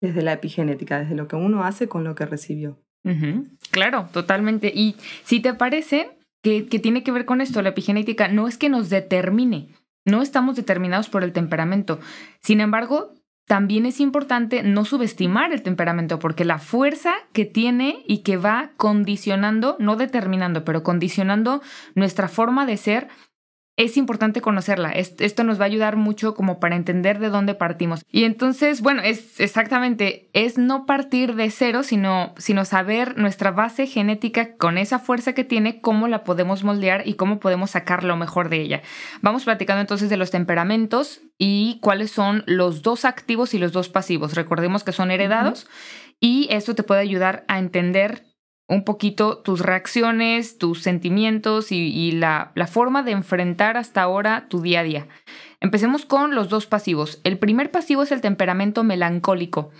desde 0.00 0.22
la 0.22 0.34
epigenética, 0.34 1.00
desde 1.00 1.14
lo 1.14 1.28
que 1.28 1.36
uno 1.36 1.64
hace 1.64 1.88
con 1.88 2.04
lo 2.04 2.14
que 2.14 2.26
recibió. 2.26 2.78
Claro, 3.70 4.08
totalmente. 4.12 4.72
Y 4.74 4.96
si 5.24 5.40
te 5.40 5.54
parece 5.54 6.18
que, 6.42 6.66
que 6.66 6.78
tiene 6.78 7.02
que 7.02 7.12
ver 7.12 7.26
con 7.26 7.40
esto, 7.40 7.62
la 7.62 7.70
epigenética, 7.70 8.28
no 8.28 8.48
es 8.48 8.58
que 8.58 8.68
nos 8.68 8.90
determine, 8.90 9.68
no 10.06 10.22
estamos 10.22 10.56
determinados 10.56 11.08
por 11.08 11.22
el 11.22 11.32
temperamento. 11.32 12.00
Sin 12.40 12.60
embargo, 12.60 13.14
también 13.46 13.84
es 13.84 14.00
importante 14.00 14.62
no 14.62 14.84
subestimar 14.84 15.52
el 15.52 15.62
temperamento, 15.62 16.18
porque 16.18 16.44
la 16.44 16.58
fuerza 16.58 17.12
que 17.32 17.44
tiene 17.44 18.02
y 18.06 18.18
que 18.18 18.36
va 18.36 18.72
condicionando, 18.76 19.76
no 19.78 19.96
determinando, 19.96 20.64
pero 20.64 20.82
condicionando 20.82 21.62
nuestra 21.94 22.28
forma 22.28 22.64
de 22.64 22.76
ser, 22.76 23.08
es 23.76 23.96
importante 23.96 24.40
conocerla. 24.40 24.90
Esto 24.90 25.42
nos 25.42 25.58
va 25.58 25.64
a 25.64 25.66
ayudar 25.66 25.96
mucho 25.96 26.34
como 26.34 26.60
para 26.60 26.76
entender 26.76 27.18
de 27.18 27.28
dónde 27.28 27.54
partimos. 27.54 28.04
Y 28.10 28.22
entonces, 28.22 28.80
bueno, 28.80 29.02
es 29.02 29.40
exactamente, 29.40 30.30
es 30.32 30.58
no 30.58 30.86
partir 30.86 31.34
de 31.34 31.50
cero, 31.50 31.82
sino, 31.82 32.34
sino 32.38 32.64
saber 32.64 33.18
nuestra 33.18 33.50
base 33.50 33.86
genética 33.86 34.56
con 34.56 34.78
esa 34.78 35.00
fuerza 35.00 35.32
que 35.32 35.42
tiene, 35.42 35.80
cómo 35.80 36.06
la 36.06 36.22
podemos 36.22 36.62
moldear 36.62 37.02
y 37.06 37.14
cómo 37.14 37.40
podemos 37.40 37.72
sacar 37.72 38.04
lo 38.04 38.16
mejor 38.16 38.48
de 38.48 38.60
ella. 38.60 38.82
Vamos 39.22 39.44
platicando 39.44 39.80
entonces 39.80 40.08
de 40.08 40.16
los 40.16 40.30
temperamentos 40.30 41.22
y 41.36 41.80
cuáles 41.80 42.12
son 42.12 42.44
los 42.46 42.82
dos 42.82 43.04
activos 43.04 43.54
y 43.54 43.58
los 43.58 43.72
dos 43.72 43.88
pasivos. 43.88 44.34
Recordemos 44.34 44.84
que 44.84 44.92
son 44.92 45.10
heredados 45.10 45.66
y 46.20 46.46
esto 46.50 46.76
te 46.76 46.84
puede 46.84 47.00
ayudar 47.00 47.44
a 47.48 47.58
entender 47.58 48.33
un 48.66 48.84
poquito 48.84 49.38
tus 49.38 49.60
reacciones, 49.60 50.58
tus 50.58 50.82
sentimientos 50.82 51.70
y, 51.70 52.12
la, 52.12 52.52
la, 52.54 52.66
forma 52.66 53.02
de 53.02 53.12
enfrentar 53.12 53.76
hasta 53.76 54.02
ahora 54.02 54.46
tu 54.48 54.62
día 54.62 54.80
a 54.80 54.84
día. 54.84 55.06
Empecemos 55.60 56.04
con 56.06 56.34
los 56.34 56.48
dos 56.48 56.66
pasivos. 56.66 57.20
El 57.24 57.38
primer 57.38 57.70
pasivo 57.70 58.02
es 58.02 58.12
el 58.12 58.20
temperamento 58.20 58.82
melancólico. 58.84 59.70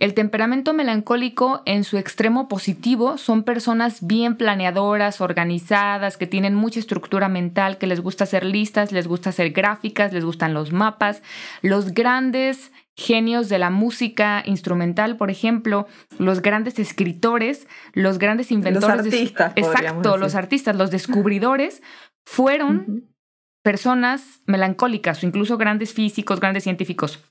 El 0.00 0.14
temperamento 0.14 0.74
melancólico 0.74 1.62
en 1.64 1.84
su 1.84 1.96
extremo 1.96 2.48
positivo 2.48 3.16
son 3.16 3.44
personas 3.44 4.06
bien 4.06 4.36
planeadoras, 4.36 5.20
organizadas, 5.20 6.16
que 6.16 6.26
tienen 6.26 6.54
mucha 6.54 6.80
estructura 6.80 7.28
mental, 7.28 7.78
que 7.78 7.86
les 7.86 8.00
gusta 8.00 8.24
hacer 8.24 8.44
listas, 8.44 8.92
les 8.92 9.06
gusta 9.06 9.30
hacer 9.30 9.52
gráficas, 9.52 10.12
les 10.12 10.24
gustan 10.24 10.52
los 10.52 10.72
mapas. 10.72 11.22
Los 11.62 11.94
grandes 11.94 12.72
genios 12.96 13.48
de 13.48 13.58
la 13.58 13.70
música 13.70 14.42
instrumental, 14.46 15.16
por 15.16 15.30
ejemplo, 15.30 15.86
los 16.18 16.40
grandes 16.40 16.78
escritores, 16.78 17.68
los 17.92 18.18
grandes 18.18 18.50
inventores. 18.50 19.04
Los 19.04 19.06
artistas. 19.06 19.52
exacto, 19.54 20.16
los 20.16 20.34
artistas, 20.34 20.76
los 20.76 20.90
descubridores, 20.90 21.82
fueron 22.24 23.10
personas 23.62 24.40
melancólicas 24.46 25.22
o 25.22 25.26
incluso 25.26 25.58
grandes 25.58 25.92
físicos, 25.92 26.40
grandes 26.40 26.64
científicos. 26.64 27.22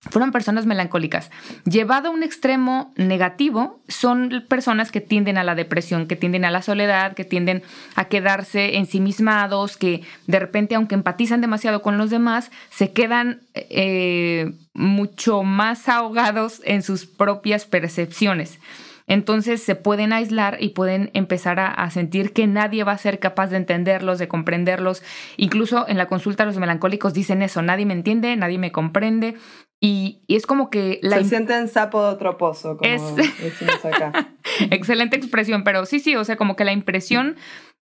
Fueron 0.00 0.32
personas 0.32 0.66
melancólicas. 0.66 1.30
Llevado 1.64 2.08
a 2.08 2.12
un 2.12 2.22
extremo 2.22 2.92
negativo, 2.96 3.80
son 3.88 4.44
personas 4.48 4.92
que 4.92 5.00
tienden 5.00 5.38
a 5.38 5.44
la 5.44 5.54
depresión, 5.54 6.06
que 6.06 6.16
tienden 6.16 6.44
a 6.44 6.50
la 6.50 6.62
soledad, 6.62 7.14
que 7.14 7.24
tienden 7.24 7.62
a 7.94 8.06
quedarse 8.06 8.76
ensimismados, 8.76 9.76
que 9.76 10.02
de 10.26 10.38
repente, 10.38 10.74
aunque 10.74 10.94
empatizan 10.94 11.40
demasiado 11.40 11.82
con 11.82 11.98
los 11.98 12.10
demás, 12.10 12.50
se 12.70 12.92
quedan 12.92 13.40
eh, 13.54 14.52
mucho 14.74 15.42
más 15.42 15.88
ahogados 15.88 16.60
en 16.64 16.82
sus 16.82 17.06
propias 17.06 17.64
percepciones. 17.64 18.58
Entonces 19.06 19.62
se 19.62 19.76
pueden 19.76 20.12
aislar 20.12 20.56
y 20.60 20.70
pueden 20.70 21.10
empezar 21.14 21.60
a, 21.60 21.88
sentir 21.90 22.32
que 22.32 22.46
nadie 22.46 22.82
va 22.82 22.92
a 22.92 22.98
ser 22.98 23.20
capaz 23.20 23.48
de 23.48 23.56
entenderlos, 23.56 24.18
de 24.18 24.26
comprenderlos. 24.26 25.02
Incluso 25.36 25.86
en 25.88 25.96
la 25.96 26.06
consulta 26.06 26.44
los 26.44 26.58
melancólicos 26.58 27.14
dicen 27.14 27.42
eso, 27.42 27.62
nadie 27.62 27.86
me 27.86 27.94
entiende, 27.94 28.34
nadie 28.36 28.58
me 28.58 28.72
comprende. 28.72 29.36
Y, 29.80 30.24
es 30.28 30.46
como 30.46 30.70
que 30.70 30.98
la... 31.02 31.18
Se 31.18 31.24
sienten 31.24 31.68
sapo 31.68 32.02
de 32.02 32.08
otro 32.08 32.38
pozo, 32.38 32.76
como 32.76 33.16
decimos 33.16 33.84
acá. 33.84 34.30
Excelente 34.70 35.16
expresión, 35.16 35.64
pero 35.64 35.84
sí, 35.84 36.00
sí, 36.00 36.16
o 36.16 36.24
sea, 36.24 36.36
como 36.36 36.56
que 36.56 36.64
la 36.64 36.72
impresión 36.72 37.36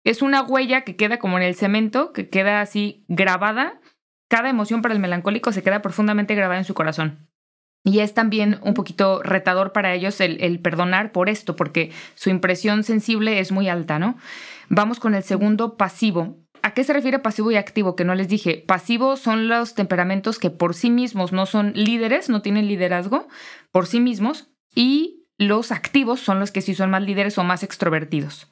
es 0.04 0.22
una 0.22 0.42
huella 0.42 0.82
que 0.82 0.96
queda 0.96 1.20
como 1.20 1.38
en 1.38 1.44
el 1.44 1.56
cemento, 1.56 2.12
que 2.12 2.30
queda 2.30 2.62
así 2.62 3.06
grabada. 3.08 3.80
Cada 4.30 4.50
emoción 4.50 4.82
para 4.82 4.94
el 4.94 5.00
melancólico 5.00 5.52
se 5.52 5.64
queda 5.64 5.82
profundamente 5.82 6.36
grabada 6.36 6.60
en 6.60 6.66
su 6.66 6.74
corazón. 6.74 7.30
Y 7.86 8.00
es 8.00 8.14
también 8.14 8.60
un 8.64 8.74
poquito 8.74 9.22
retador 9.24 9.74
para 9.74 9.94
ellos 9.94 10.20
el, 10.22 10.60
perdonar 10.60 11.12
por 11.12 11.30
esto, 11.30 11.56
porque 11.56 11.92
su 12.16 12.30
impresión 12.30 12.84
sensible 12.84 13.40
es 13.40 13.52
muy 13.52 13.68
alta, 13.68 14.00
¿no? 14.00 14.18
Vamos 14.70 15.00
con 15.00 15.16
el 15.16 15.24
segundo 15.24 15.76
pasivo. 15.76 16.38
¿A 16.63 16.74
qué 16.74 16.84
se 16.84 16.93
refiere 16.93 17.20
pasivo 17.20 17.51
y 17.51 17.58
activo? 17.58 17.96
Que 17.96 18.05
no 18.05 18.15
les 18.15 18.27
dije. 18.27 18.63
Pasivo 18.65 19.15
son 19.15 19.48
los 19.48 19.75
temperamentos 19.75 20.39
que 20.39 20.50
por 20.50 20.74
sí 20.74 20.89
mismos 20.89 21.32
no 21.32 21.46
son 21.46 21.74
líderes, 21.75 22.29
no 22.29 22.41
tienen 22.41 22.67
liderazgo 22.67 23.27
por 23.72 23.86
sí 23.86 24.00
mismos. 24.00 24.50
Y 24.74 25.27
los 25.38 25.72
activos 25.72 26.20
son 26.20 26.39
los 26.39 26.51
que 26.51 26.62
sí 26.62 26.74
son 26.74 26.89
más 26.89 27.03
líderes 27.03 27.38
o 27.38 27.43
más 27.43 27.62
extrovertidos. 27.62 28.51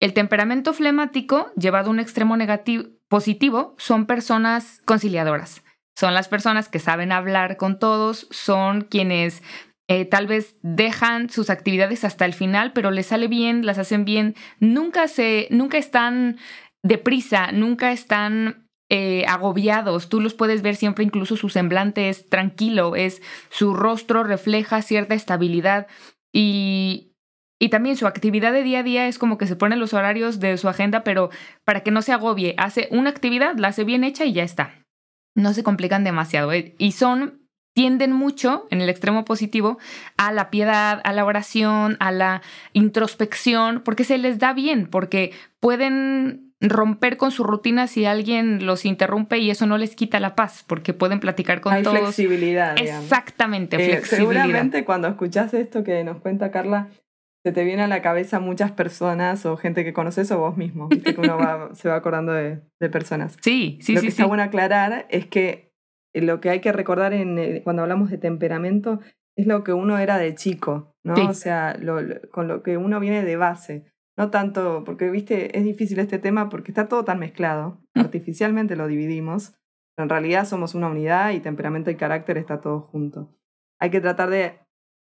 El 0.00 0.12
temperamento 0.12 0.74
flemático, 0.74 1.50
llevado 1.56 1.88
a 1.88 1.90
un 1.90 2.00
extremo 2.00 2.36
negativo, 2.36 2.84
positivo, 3.08 3.74
son 3.78 4.06
personas 4.06 4.82
conciliadoras 4.84 5.62
son 6.00 6.14
las 6.14 6.28
personas 6.28 6.70
que 6.70 6.78
saben 6.78 7.12
hablar 7.12 7.58
con 7.58 7.78
todos, 7.78 8.26
son 8.30 8.80
quienes 8.80 9.42
eh, 9.86 10.06
tal 10.06 10.26
vez 10.26 10.56
dejan 10.62 11.28
sus 11.28 11.50
actividades 11.50 12.04
hasta 12.04 12.24
el 12.24 12.32
final, 12.32 12.72
pero 12.72 12.90
les 12.90 13.08
sale 13.08 13.28
bien, 13.28 13.66
las 13.66 13.76
hacen 13.76 14.06
bien, 14.06 14.34
nunca 14.60 15.08
se, 15.08 15.46
nunca 15.50 15.76
están 15.76 16.38
deprisa, 16.82 17.52
nunca 17.52 17.92
están 17.92 18.68
eh, 18.90 19.24
agobiados. 19.26 20.08
Tú 20.08 20.20
los 20.20 20.34
puedes 20.34 20.62
ver 20.62 20.76
siempre, 20.76 21.04
incluso 21.04 21.36
su 21.36 21.48
semblante 21.48 22.08
es 22.08 22.28
tranquilo, 22.28 22.96
es 22.96 23.22
su 23.48 23.74
rostro 23.74 24.24
refleja 24.24 24.82
cierta 24.82 25.14
estabilidad 25.14 25.86
y, 26.32 27.12
y 27.60 27.68
también 27.68 27.96
su 27.96 28.06
actividad 28.06 28.52
de 28.52 28.62
día 28.62 28.80
a 28.80 28.82
día 28.82 29.08
es 29.08 29.18
como 29.18 29.38
que 29.38 29.46
se 29.46 29.56
ponen 29.56 29.80
los 29.80 29.94
horarios 29.94 30.40
de 30.40 30.56
su 30.58 30.68
agenda, 30.68 31.04
pero 31.04 31.30
para 31.64 31.80
que 31.80 31.90
no 31.90 32.02
se 32.02 32.12
agobie, 32.12 32.54
hace 32.58 32.88
una 32.90 33.10
actividad, 33.10 33.56
la 33.56 33.68
hace 33.68 33.84
bien 33.84 34.04
hecha 34.04 34.24
y 34.24 34.32
ya 34.32 34.42
está 34.42 34.80
no 35.34 35.54
se 35.54 35.62
complican 35.62 36.04
demasiado 36.04 36.52
eh, 36.52 36.74
y 36.78 36.92
son 36.92 37.40
tienden 37.72 38.12
mucho, 38.12 38.66
en 38.70 38.80
el 38.80 38.88
extremo 38.88 39.24
positivo, 39.24 39.78
a 40.16 40.32
la 40.32 40.50
piedad, 40.50 41.00
a 41.04 41.12
la 41.12 41.24
oración, 41.24 41.96
a 42.00 42.10
la 42.10 42.42
introspección, 42.72 43.82
porque 43.84 44.02
se 44.02 44.18
les 44.18 44.40
da 44.40 44.52
bien, 44.52 44.88
porque 44.88 45.32
pueden 45.60 46.49
romper 46.60 47.16
con 47.16 47.30
su 47.30 47.42
rutina 47.42 47.86
si 47.86 48.04
alguien 48.04 48.66
los 48.66 48.84
interrumpe 48.84 49.38
y 49.38 49.50
eso 49.50 49.66
no 49.66 49.78
les 49.78 49.96
quita 49.96 50.20
la 50.20 50.34
paz, 50.34 50.64
porque 50.66 50.92
pueden 50.92 51.20
platicar 51.20 51.60
con 51.60 51.72
Hay 51.72 51.82
todos. 51.82 51.98
flexibilidad. 51.98 52.78
Exactamente, 52.78 53.76
eh, 53.76 53.96
flexibilidad. 53.96 54.42
Seguramente 54.44 54.84
cuando 54.84 55.08
escuchas 55.08 55.54
esto 55.54 55.82
que 55.84 56.04
nos 56.04 56.18
cuenta 56.20 56.50
Carla, 56.50 56.88
se 57.42 57.52
te 57.52 57.64
viene 57.64 57.82
a 57.82 57.88
la 57.88 58.02
cabeza 58.02 58.38
muchas 58.38 58.72
personas 58.72 59.46
o 59.46 59.56
gente 59.56 59.84
que 59.84 59.94
conoces 59.94 60.30
o 60.30 60.38
vos 60.38 60.56
mismo. 60.56 60.90
que 60.90 61.14
uno 61.16 61.38
se 61.74 61.88
va 61.88 61.94
acordando 61.94 62.32
de, 62.32 62.60
personas. 62.90 63.38
Sí, 63.40 63.78
sí, 63.80 63.94
lo 63.94 64.00
sí. 64.00 64.06
Lo 64.06 64.08
que 64.08 64.08
está 64.08 64.26
bueno 64.26 64.42
aclarar 64.42 65.06
es 65.08 65.26
que 65.26 65.72
eh, 66.12 66.20
lo 66.20 66.40
que 66.40 66.50
hay 66.50 66.60
que 66.60 66.72
recordar 66.72 67.14
en, 67.14 67.38
eh, 67.38 67.62
cuando 67.64 67.82
hablamos 67.82 68.10
de 68.10 68.18
temperamento 68.18 69.00
es 69.36 69.46
lo 69.46 69.64
que 69.64 69.72
uno 69.72 69.96
era 69.96 70.18
de 70.18 70.34
chico, 70.34 70.94
¿no? 71.02 71.14
O 71.28 71.34
sea, 71.34 71.78
con 72.30 72.48
lo 72.48 72.62
que 72.62 72.76
uno 72.76 73.00
viene 73.00 73.24
de 73.24 73.36
base. 73.36 73.89
No 74.20 74.28
tanto, 74.28 74.84
porque, 74.84 75.08
viste, 75.08 75.56
es 75.56 75.64
difícil 75.64 75.98
este 75.98 76.18
tema 76.18 76.50
porque 76.50 76.72
está 76.72 76.88
todo 76.88 77.06
tan 77.06 77.18
mezclado. 77.18 77.80
Mm. 77.94 78.00
Artificialmente 78.00 78.76
lo 78.76 78.86
dividimos. 78.86 79.54
Pero 79.96 80.04
en 80.04 80.10
realidad 80.10 80.44
somos 80.44 80.74
una 80.74 80.88
unidad 80.88 81.30
y 81.30 81.40
temperamento 81.40 81.90
y 81.90 81.96
carácter 81.96 82.36
está 82.36 82.60
todo 82.60 82.82
junto. 82.82 83.34
Hay 83.78 83.88
que 83.88 84.02
tratar 84.02 84.28
de 84.28 84.58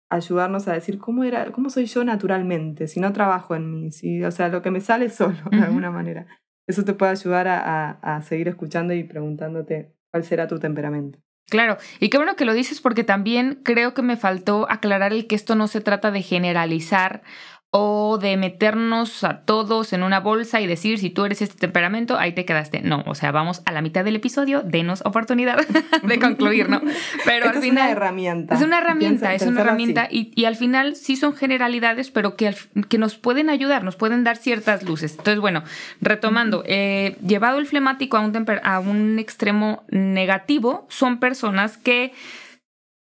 ayudarnos 0.09 0.67
a 0.67 0.73
decir 0.73 0.97
cómo 0.97 1.23
era, 1.23 1.51
cómo 1.51 1.69
soy 1.69 1.85
yo 1.85 2.03
naturalmente, 2.03 2.87
si 2.87 2.99
no 2.99 3.13
trabajo 3.13 3.55
en 3.55 3.69
mí, 3.69 3.91
si, 3.91 4.23
o 4.23 4.31
sea, 4.31 4.47
lo 4.47 4.63
que 4.63 4.71
me 4.71 4.81
sale 4.81 5.09
solo 5.11 5.37
de 5.51 5.61
alguna 5.61 5.91
manera. 5.91 6.25
Eso 6.65 6.83
te 6.83 6.95
puede 6.95 7.11
ayudar 7.11 7.47
a, 7.47 7.91
a, 7.91 8.21
seguir 8.23 8.47
escuchando 8.47 8.95
y 8.95 9.03
preguntándote 9.03 9.93
cuál 10.09 10.23
será 10.23 10.47
tu 10.47 10.57
temperamento. 10.57 11.19
Claro, 11.47 11.77
y 11.99 12.09
qué 12.09 12.17
bueno 12.17 12.35
que 12.35 12.45
lo 12.45 12.55
dices 12.55 12.81
porque 12.81 13.03
también 13.03 13.61
creo 13.63 13.93
que 13.93 14.01
me 14.01 14.17
faltó 14.17 14.65
aclarar 14.67 15.13
el 15.13 15.27
que 15.27 15.35
esto 15.35 15.53
no 15.53 15.67
se 15.67 15.79
trata 15.79 16.09
de 16.09 16.23
generalizar 16.23 17.21
o 17.77 18.17
de 18.17 18.37
meternos 18.37 19.25
a 19.25 19.41
todos 19.41 19.91
en 19.91 20.01
una 20.01 20.21
bolsa 20.21 20.61
y 20.61 20.67
decir 20.67 20.97
si 20.97 21.09
tú 21.09 21.25
eres 21.25 21.41
este 21.41 21.57
temperamento, 21.57 22.17
ahí 22.17 22.31
te 22.31 22.45
quedaste. 22.45 22.79
No, 22.79 23.03
o 23.05 23.15
sea, 23.15 23.33
vamos 23.33 23.63
a 23.65 23.73
la 23.73 23.81
mitad 23.81 24.05
del 24.05 24.15
episodio, 24.15 24.61
denos 24.63 25.01
oportunidad 25.03 25.57
de 26.03 26.17
concluir, 26.17 26.69
¿no? 26.69 26.81
Pero 27.25 27.49
al 27.49 27.55
final... 27.55 27.63
Es 27.65 27.73
una 27.73 27.91
herramienta. 27.91 28.55
Es 28.55 28.61
una 28.61 28.77
herramienta, 28.77 29.33
es 29.33 29.41
una 29.41 29.59
herramienta 29.59 30.07
y, 30.09 30.31
y, 30.35 30.45
al 30.45 30.55
final 30.55 30.95
sí 30.95 31.17
son 31.17 31.35
generalidades, 31.35 32.11
pero 32.11 32.37
que, 32.37 32.55
que 32.87 32.97
nos 32.97 33.17
pueden 33.17 33.49
ayudar, 33.49 33.83
nos 33.83 33.97
pueden 33.97 34.23
dar 34.23 34.37
ciertas 34.37 34.83
luces. 34.83 35.11
Entonces, 35.17 35.41
bueno, 35.41 35.63
retomando, 35.99 36.63
eh, 36.65 37.17
llevado 37.27 37.57
el 37.57 37.65
flemático 37.65 38.15
a 38.15 38.21
un, 38.21 38.33
a 38.63 38.79
un 38.79 39.19
extremo 39.19 39.83
negativo, 39.89 40.85
son 40.87 41.19
personas 41.19 41.77
que 41.77 42.13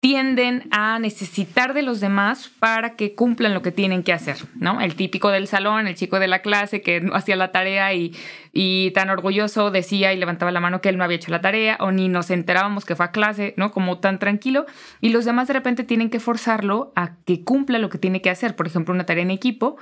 tienden 0.03 0.67
a 0.71 0.99
necesitar 0.99 1.73
de 1.73 1.81
los 1.81 2.01
demás 2.01 2.51
para 2.59 2.97
que 2.97 3.15
cumplan 3.15 3.53
lo 3.53 3.61
que 3.61 3.71
tienen 3.71 4.03
que 4.03 4.11
hacer, 4.11 4.35
¿no? 4.53 4.81
El 4.81 4.95
típico 4.95 5.29
del 5.31 5.47
salón, 5.47 5.87
el 5.87 5.95
chico 5.95 6.19
de 6.19 6.27
la 6.27 6.41
clase 6.41 6.81
que 6.81 7.09
hacía 7.13 7.37
la 7.37 7.53
tarea 7.53 7.93
y, 7.93 8.13
y 8.51 8.91
tan 8.91 9.09
orgulloso 9.09 9.71
decía 9.71 10.11
y 10.11 10.17
levantaba 10.17 10.51
la 10.51 10.59
mano 10.59 10.81
que 10.81 10.89
él 10.89 10.97
no 10.97 11.05
había 11.05 11.15
hecho 11.15 11.31
la 11.31 11.39
tarea 11.39 11.77
o 11.79 11.93
ni 11.93 12.09
nos 12.09 12.31
enterábamos 12.31 12.83
que 12.83 12.97
fue 12.97 13.05
a 13.05 13.11
clase, 13.11 13.53
¿no? 13.55 13.71
Como 13.71 13.99
tan 13.99 14.19
tranquilo 14.19 14.65
y 14.99 15.07
los 15.07 15.23
demás 15.23 15.47
de 15.47 15.53
repente 15.53 15.85
tienen 15.85 16.09
que 16.09 16.19
forzarlo 16.19 16.91
a 16.97 17.15
que 17.23 17.45
cumpla 17.45 17.79
lo 17.79 17.89
que 17.89 17.97
tiene 17.97 18.21
que 18.21 18.29
hacer, 18.29 18.57
por 18.57 18.67
ejemplo, 18.67 18.93
una 18.93 19.05
tarea 19.05 19.23
en 19.23 19.31
equipo 19.31 19.77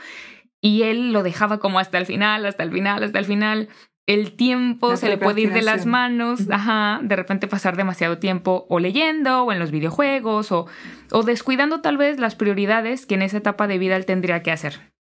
y 0.61 0.83
él 0.83 1.13
lo 1.13 1.23
dejaba 1.23 1.57
como 1.57 1.79
hasta 1.79 1.97
el 1.97 2.05
final, 2.05 2.45
hasta 2.45 2.61
el 2.61 2.71
final, 2.71 3.03
hasta 3.03 3.17
el 3.17 3.25
final 3.25 3.69
el 4.13 4.33
tiempo 4.33 4.95
se 4.97 5.09
le 5.09 5.17
puede 5.17 5.41
ir 5.41 5.53
de 5.53 5.61
las 5.61 5.85
manos, 5.85 6.49
ajá, 6.49 6.99
de 7.03 7.15
repente 7.15 7.47
pasar 7.47 7.77
demasiado 7.77 8.17
tiempo 8.17 8.65
o 8.69 8.79
leyendo 8.79 9.43
o 9.43 9.51
en 9.51 9.59
los 9.59 9.71
videojuegos 9.71 10.51
o, 10.51 10.67
o 11.11 11.23
descuidando 11.23 11.81
tal 11.81 11.97
vez 11.97 12.19
las 12.19 12.35
prioridades 12.35 13.05
que 13.05 13.15
en 13.15 13.21
esa 13.21 13.37
etapa 13.37 13.67
de 13.67 13.77
vida 13.77 13.95
él 13.95 14.05
tendría 14.05 14.43
que 14.43 14.51
hacer. 14.51 14.91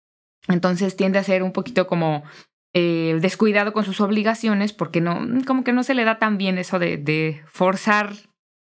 Entonces 0.48 0.96
tiende 0.96 1.18
a 1.18 1.24
ser 1.24 1.42
un 1.42 1.52
poquito 1.52 1.86
como 1.86 2.24
eh, 2.72 3.18
descuidado 3.20 3.72
con 3.72 3.84
sus 3.84 4.00
obligaciones 4.00 4.72
porque 4.72 5.00
no, 5.00 5.26
como 5.46 5.64
que 5.64 5.72
no 5.72 5.82
se 5.82 5.94
le 5.94 6.04
da 6.04 6.18
tan 6.18 6.38
bien 6.38 6.56
eso 6.58 6.78
de, 6.78 6.96
de 6.96 7.42
forzar, 7.46 8.12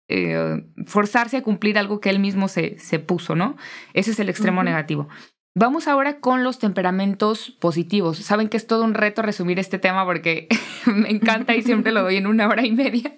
eh, 0.09 0.64
forzarse 0.87 1.37
a 1.37 1.43
cumplir 1.43 1.79
algo 1.79 2.00
que 2.00 2.11
él 2.11 2.19
mismo 2.19 2.49
se, 2.49 2.79
se 2.79 2.99
puso, 2.99 3.35
¿no? 3.37 3.57
Ese 3.93 4.11
es 4.11 4.21
el 4.21 4.29
extremo 4.29 4.62
negativo. 4.62 5.09
Vamos 5.56 5.87
ahora 5.87 6.18
con 6.18 6.42
los 6.42 6.58
temperamentos 6.58 7.52
positivos. 7.52 8.18
Saben 8.18 8.49
que 8.49 8.56
es 8.56 8.66
todo 8.66 8.82
un 8.82 8.94
reto 8.94 9.23
resumir 9.23 9.61
este 9.61 9.78
tema 9.78 10.04
porque 10.04 10.49
me 10.87 11.11
encanta 11.11 11.54
y 11.54 11.62
siempre 11.62 11.92
lo 11.92 12.02
doy 12.02 12.16
en 12.16 12.26
una 12.26 12.49
hora 12.49 12.66
y 12.66 12.73
media. 12.73 13.14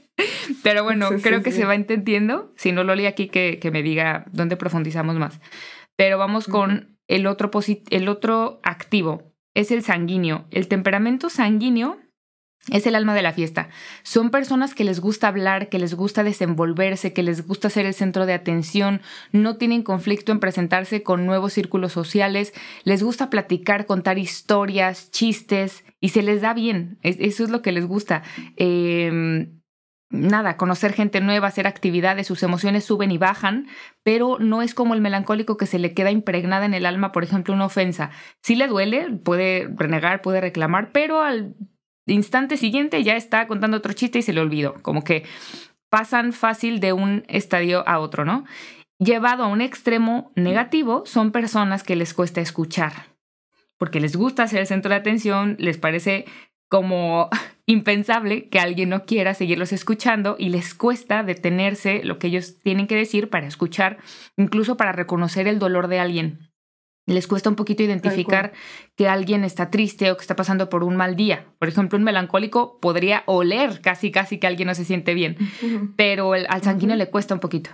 Pero 0.63 0.85
bueno, 0.85 1.09
creo 1.23 1.43
que 1.43 1.51
se 1.51 1.65
va 1.65 1.75
entendiendo. 1.75 2.53
Si 2.57 2.73
no 2.73 2.85
lo 2.85 2.95
leí 2.95 3.07
aquí, 3.07 3.29
que, 3.29 3.59
que 3.61 3.71
me 3.71 3.83
diga 3.83 4.27
dónde 4.33 4.57
profundizamos 4.57 5.17
más. 5.17 5.41
Pero 5.97 6.19
vamos 6.19 6.47
con 6.47 6.99
el 7.09 7.27
otro, 7.27 7.51
el 7.91 8.09
otro 8.09 8.61
activo. 8.63 9.33
Es 9.55 9.71
el 9.71 9.83
sanguíneo. 9.83 10.47
El 10.51 10.69
temperamento 10.69 11.31
sanguíneo 11.31 11.99
es 12.71 12.87
el 12.87 12.97
alma 12.97 13.15
de 13.15 13.23
la 13.23 13.33
fiesta. 13.33 13.69
Son 14.03 14.31
personas 14.31 14.75
que 14.75 14.85
les 14.85 15.01
gusta 15.01 15.29
hablar, 15.29 15.69
que 15.69 15.79
les 15.79 15.95
gusta 15.95 16.25
desenvolverse, 16.25 17.13
que 17.13 17.23
les 17.23 17.47
gusta 17.47 17.71
ser 17.71 17.87
el 17.87 17.95
centro 17.95 18.27
de 18.27 18.35
atención, 18.35 19.03
no 19.33 19.57
tienen 19.57 19.83
conflicto 19.83 20.33
en 20.33 20.41
presentarse 20.41 21.03
con 21.03 21.27
nuevos 21.27 21.53
círculos 21.53 21.93
sociales, 21.93 22.53
les 22.85 23.03
gusta 23.03 23.31
platicar, 23.31 23.87
contar 23.87 24.19
historias, 24.19 25.11
chistes 25.11 25.85
y 26.01 26.09
se 26.09 26.23
les 26.23 26.41
da 26.41 26.55
bien. 26.55 26.99
eso 27.03 27.45
es 27.45 27.51
lo 27.51 27.63
que 27.63 27.73
les 27.73 27.87
gusta. 27.87 28.23
Em, 28.57 29.61
nada, 30.11 30.57
conocer 30.57 30.93
gente 30.93 31.21
nueva, 31.21 31.49
hacer 31.49 31.69
actividades, 31.69 32.27
sus 32.27 32.43
emociones 32.43 32.85
suben 32.85 33.13
y 33.13 33.19
bajan, 33.19 33.69
pero 34.03 34.39
no 34.41 34.63
es 34.63 34.75
como 34.75 34.95
el 34.95 35.01
melancólico 35.01 35.57
que 35.57 35.67
se 35.67 35.79
le 35.79 35.95
queda 35.95 36.11
impregnada 36.11 36.67
en 36.67 36.75
el 36.75 36.87
alma, 36.87 37.13
por 37.13 37.23
ejemplo, 37.23 37.55
una 37.55 37.67
ofensa. 37.67 38.11
Si 38.43 38.57
le 38.57 38.67
duele, 38.67 39.11
puede 39.25 39.69
renegar, 39.77 40.21
puede 40.21 40.41
reclamar, 40.41 40.91
pero 40.93 41.23
al 41.23 41.55
instante 42.13 42.57
siguiente 42.57 43.03
ya 43.03 43.17
está 43.17 43.47
contando 43.47 43.77
otro 43.77 43.93
chiste 43.93 44.21
y 44.21 44.23
se 44.23 44.33
le 44.33 44.41
olvidó. 44.41 44.75
Como 44.83 45.03
que 45.03 45.25
pasan 45.91 46.33
fácil 46.33 46.81
de 46.81 46.93
un 46.93 47.25
estadio 47.29 47.87
a 47.89 47.99
otro, 47.99 48.25
¿no? 48.25 48.45
Llevado 48.99 49.45
a 49.45 49.49
un 49.49 49.61
extremo 49.61 50.33
negativo, 50.37 51.05
son 51.05 51.31
personas 51.31 51.83
que 51.83 51.97
les 51.97 52.15
cuesta 52.15 52.41
escuchar, 52.41 52.93
porque 53.77 54.01
les 54.01 54.17
gusta 54.17 54.47
ser 54.47 54.61
el 54.61 54.67
centro 54.67 54.89
de 54.89 54.97
atención, 54.97 55.57
les 55.59 55.77
parece 55.77 56.25
como 56.69 57.29
impensable 57.67 58.49
que 58.49 58.59
alguien 58.59 58.89
no 58.89 59.05
quiera 59.05 59.35
seguirlos 59.35 59.73
escuchando 59.73 60.37
y 60.39 60.49
les 60.49 60.75
cuesta 60.75 61.23
detenerse 61.23 62.03
lo 62.05 62.19
que 62.19 62.29
ellos 62.29 62.59
tienen 62.63 62.87
que 62.87 62.97
decir 62.97 63.29
para 63.29 63.47
escuchar, 63.47 63.99
incluso 64.37 64.77
para 64.77 64.93
reconocer 64.93 65.47
el 65.47 65.59
dolor 65.59 65.89
de 65.89 66.01
alguien. 66.01 66.46
Les 67.07 67.29
cuesta 67.29 67.49
un 67.49 67.57
poquito 67.57 67.85
identificar 67.85 68.53
que 68.97 69.09
alguien 69.09 69.45
está 69.45 69.71
triste 69.71 70.11
o 70.11 70.17
que 70.17 70.23
está 70.23 70.35
pasando 70.35 70.69
por 70.69 70.83
un 70.83 70.97
mal 70.97 71.15
día. 71.15 71.47
Por 71.59 71.69
ejemplo, 71.69 71.97
un 71.97 72.05
melancólico 72.05 72.81
podría 72.81 73.23
oler 73.27 73.81
casi, 73.81 74.11
casi 74.11 74.39
que 74.39 74.49
alguien 74.49 74.67
no 74.67 74.75
se 74.75 74.85
siente 74.85 75.15
bien, 75.15 75.37
pero 75.97 76.33
al 76.33 76.63
sanguíneo 76.63 76.97
le 76.97 77.09
cuesta 77.09 77.35
un 77.35 77.41
poquito. 77.41 77.71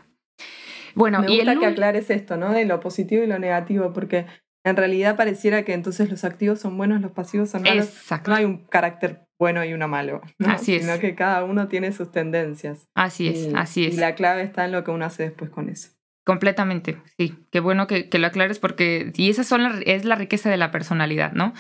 Bueno, 0.95 1.21
Me 1.21 1.29
gusta 1.29 1.59
que 1.59 1.67
aclares 1.67 2.11
esto, 2.11 2.37
¿no? 2.37 2.53
De 2.53 2.67
lo 2.67 2.79
positivo 2.81 3.23
y 3.25 3.27
lo 3.27 3.39
negativo, 3.39 3.95
porque 3.95 4.27
en 4.65 4.77
realidad 4.77 5.17
pareciera 5.17 5.65
que 5.65 5.73
entonces 5.73 6.11
los 6.11 6.25
activos 6.25 6.61
son 6.61 6.77
buenos, 6.77 7.01
los 7.01 7.13
pasivos 7.13 7.51
son 7.51 7.63
malos. 7.63 7.87
Exacto. 7.87 8.31
No 8.31 8.37
hay 8.37 8.45
un 8.45 8.67
carácter 8.67 9.27
bueno 9.39 9.65
y 9.65 9.73
uno 9.73 9.89
malo, 9.89 10.21
Así 10.45 10.77
es. 10.77 10.85
Sino 10.85 10.99
que 11.01 11.15
cada 11.15 11.43
uno 11.43 11.67
tiene 11.69 11.91
sus 11.93 12.13
tendencias. 12.13 12.87
Así 12.95 13.29
es, 13.29 13.49
así 13.55 13.87
es. 13.87 13.95
Y 13.95 13.97
la 13.97 14.15
clave 14.15 14.43
está 14.43 14.65
en 14.65 14.73
lo 14.73 14.85
que 14.85 14.91
uno 14.93 15.05
hace 15.05 15.25
después 15.25 15.51
con 15.51 15.69
eso. 15.69 15.91
Completamente, 16.25 17.03
sí. 17.19 17.35
Qué 17.51 17.59
bueno 17.59 17.87
que, 17.87 18.09
lo 18.13 18.27
aclares 18.27 18.59
porque 18.59 19.13
y 19.17 19.31
esa 19.31 19.43
son 19.43 19.83
es 19.85 20.05
la 20.05 20.15
riqueza 20.15 20.51
de 20.51 20.57
la 20.57 20.71
personalidad, 20.71 21.33
¿no? 21.33 21.53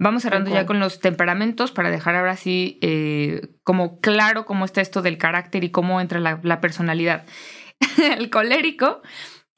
Vamos 0.00 0.22
cerrando 0.22 0.50
ya 0.50 0.66
con 0.66 0.78
los 0.80 1.00
temperamentos 1.00 1.72
para 1.72 1.90
dejar 1.90 2.14
ahora 2.14 2.36
sí 2.36 2.78
eh, 2.82 3.48
como 3.64 4.00
claro 4.00 4.44
cómo 4.44 4.64
está 4.64 4.80
esto 4.80 5.02
del 5.02 5.18
carácter 5.18 5.64
y 5.64 5.70
cómo 5.70 6.00
entra 6.00 6.20
la, 6.20 6.40
la 6.42 6.60
personalidad. 6.60 7.26
el 8.18 8.30
colérico, 8.30 9.02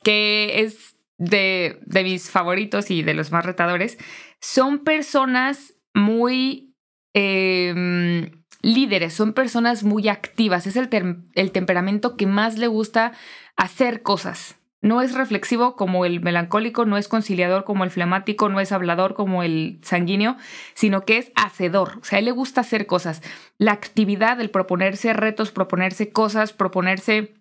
que 0.03 0.61
es 0.61 0.97
de, 1.19 1.79
de 1.83 2.03
mis 2.03 2.31
favoritos 2.31 2.91
y 2.91 3.03
de 3.03 3.15
los 3.15 3.33
más 3.33 3.45
retadores, 3.45 3.99
son 4.41 4.85
personas 4.85 5.75
muy 5.95 6.75
em, 7.15 8.31
líderes, 8.63 9.13
son 9.13 9.35
personas 9.35 9.85
muy 9.85 10.09
activas, 10.09 10.67
es 10.67 10.77
el, 10.77 10.89
el 11.35 11.53
temperamento 11.53 12.17
que 12.17 12.27
más 12.27 12.59
le 12.59 12.67
gusta 12.67 13.13
hacer 13.61 14.03
cosas. 14.03 14.57
No 14.83 15.03
es 15.03 15.15
reflexivo 15.15 15.77
como 15.77 16.07
el 16.07 16.23
melancólico, 16.23 16.87
no 16.87 16.97
es 16.97 17.07
conciliador 17.07 17.65
como 17.65 17.85
el 17.85 17.91
flemático, 17.91 18.49
no 18.49 18.61
es 18.61 18.73
hablador 18.73 19.13
como 19.13 19.43
el 19.43 19.79
sanguíneo, 19.83 20.37
sino 20.73 21.05
que 21.05 21.19
es 21.19 21.33
hacedor. 21.35 21.99
O 22.01 22.05
sea, 22.05 22.19
él 22.19 22.25
le 22.25 22.31
gusta 22.31 22.63
hacer 22.63 22.87
cosas. 22.87 23.23
La 23.59 23.73
actividad, 23.73 24.41
el 24.41 24.49
proponerse 24.49 25.13
retos, 25.13 25.51
proponerse 25.51 26.11
cosas, 26.13 26.55
proponerse 26.55 27.35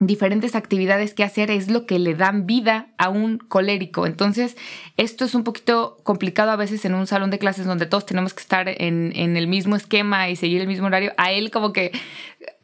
diferentes 0.00 0.54
actividades 0.54 1.12
que 1.12 1.24
hacer 1.24 1.50
es 1.50 1.70
lo 1.70 1.84
que 1.84 1.98
le 1.98 2.14
dan 2.14 2.46
vida 2.46 2.88
a 2.96 3.10
un 3.10 3.36
colérico. 3.36 4.06
Entonces, 4.06 4.56
esto 4.96 5.26
es 5.26 5.34
un 5.34 5.44
poquito 5.44 5.98
complicado 6.04 6.50
a 6.50 6.56
veces 6.56 6.86
en 6.86 6.94
un 6.94 7.06
salón 7.06 7.30
de 7.30 7.38
clases 7.38 7.66
donde 7.66 7.84
todos 7.84 8.06
tenemos 8.06 8.32
que 8.32 8.40
estar 8.40 8.66
en, 8.66 9.12
el 9.14 9.46
mismo 9.46 9.76
esquema 9.76 10.30
y 10.30 10.36
seguir 10.36 10.62
el 10.62 10.66
mismo 10.66 10.86
horario. 10.86 11.12
A 11.18 11.32
él 11.32 11.50
como 11.50 11.74
que 11.74 11.92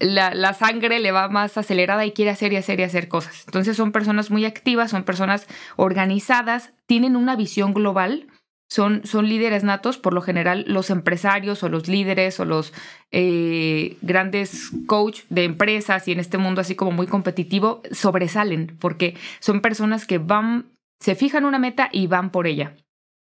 la, 0.00 0.34
la, 0.34 0.54
sangre 0.54 0.98
le 0.98 1.12
va 1.12 1.28
más 1.28 1.58
acelerada 1.58 2.06
y 2.06 2.12
quiere 2.12 2.30
hacer 2.30 2.54
y 2.54 2.56
hacer 2.56 2.80
y 2.80 2.84
hacer 2.84 3.06
cosas. 3.08 3.44
Entonces, 3.46 3.76
son 3.76 3.92
personas 3.92 4.30
muy 4.30 4.46
activas, 4.46 4.90
son 4.90 5.04
personas 5.04 5.46
organizadas, 5.76 6.70
tienen 6.86 7.16
una 7.16 7.36
visión 7.36 7.74
global 7.74 8.28
son, 8.68 9.02
son 9.04 9.28
líderes 9.28 9.64
natos, 9.64 9.96
por 9.98 10.12
lo 10.12 10.20
general 10.20 10.64
los 10.66 10.90
empresarios 10.90 11.62
o 11.62 11.68
los 11.68 11.88
líderes 11.88 12.40
o 12.40 12.44
los 12.44 12.72
eh, 13.12 13.96
grandes 14.02 14.70
coach 14.86 15.20
de 15.30 15.44
empresas 15.44 16.08
y 16.08 16.12
en 16.12 16.20
este 16.20 16.38
mundo 16.38 16.60
así 16.60 16.74
como 16.74 16.90
muy 16.90 17.06
competitivo 17.06 17.82
sobresalen 17.92 18.76
porque 18.80 19.16
son 19.40 19.60
personas 19.60 20.06
que 20.06 20.18
van, 20.18 20.66
se 21.00 21.14
fijan 21.14 21.44
una 21.44 21.58
meta 21.58 21.88
y 21.92 22.06
van 22.06 22.30
por 22.30 22.46
ella. 22.46 22.74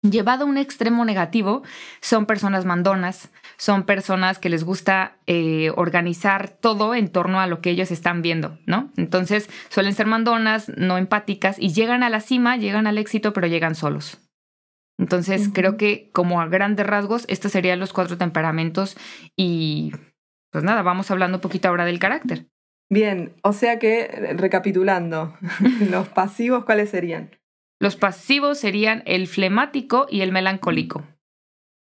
Llevado 0.02 0.46
a 0.46 0.48
un 0.48 0.58
extremo 0.58 1.04
negativo, 1.04 1.62
son 2.00 2.26
personas 2.26 2.64
mandonas, 2.64 3.32
son 3.58 3.84
personas 3.84 4.40
que 4.40 4.48
les 4.48 4.64
gusta 4.64 5.18
eh, 5.28 5.74
organizar 5.76 6.48
todo 6.48 6.96
en 6.96 7.10
torno 7.10 7.42
a 7.42 7.48
lo 7.48 7.60
que 7.60 7.72
ellos 7.72 7.92
están 7.92 8.22
viendo, 8.22 8.58
¿no? 8.66 8.92
Entonces 8.96 9.50
suelen 9.68 9.94
ser 9.94 10.08
mandonas, 10.08 10.72
no 10.78 10.98
empáticas 10.98 11.58
y 11.60 11.74
llegan 11.74 12.04
a 12.04 12.10
la 12.10 12.22
cima, 12.22 12.56
llegan 12.56 12.88
al 12.88 12.98
éxito, 12.98 13.34
pero 13.34 13.48
llegan 13.48 13.76
solos. 13.76 14.29
Entonces, 15.00 15.50
creo 15.54 15.78
que 15.78 16.10
como 16.12 16.42
a 16.42 16.48
grandes 16.48 16.86
rasgos, 16.86 17.24
estos 17.30 17.54
serían 17.54 17.80
los 17.80 17.94
cuatro 17.94 18.18
temperamentos 18.18 18.98
y 19.36 19.94
pues 20.52 20.64
nada, 20.64 20.82
vamos 20.82 21.10
hablando 21.10 21.38
un 21.38 21.42
poquito 21.42 21.70
ahora 21.70 21.86
del 21.86 22.00
carácter. 22.00 22.48
Bien, 22.92 23.34
o 23.42 23.54
sea 23.54 23.80
que, 23.80 24.34
recapitulando, 24.36 25.38
los 25.90 26.10
pasivos, 26.10 26.66
¿cuáles 26.66 26.90
serían? 26.90 27.32
Los 27.80 27.96
pasivos 27.96 28.58
serían 28.58 29.04
el 29.06 29.28
flemático 29.28 30.06
y 30.10 30.20
el 30.20 30.34
melancólico. 30.34 31.06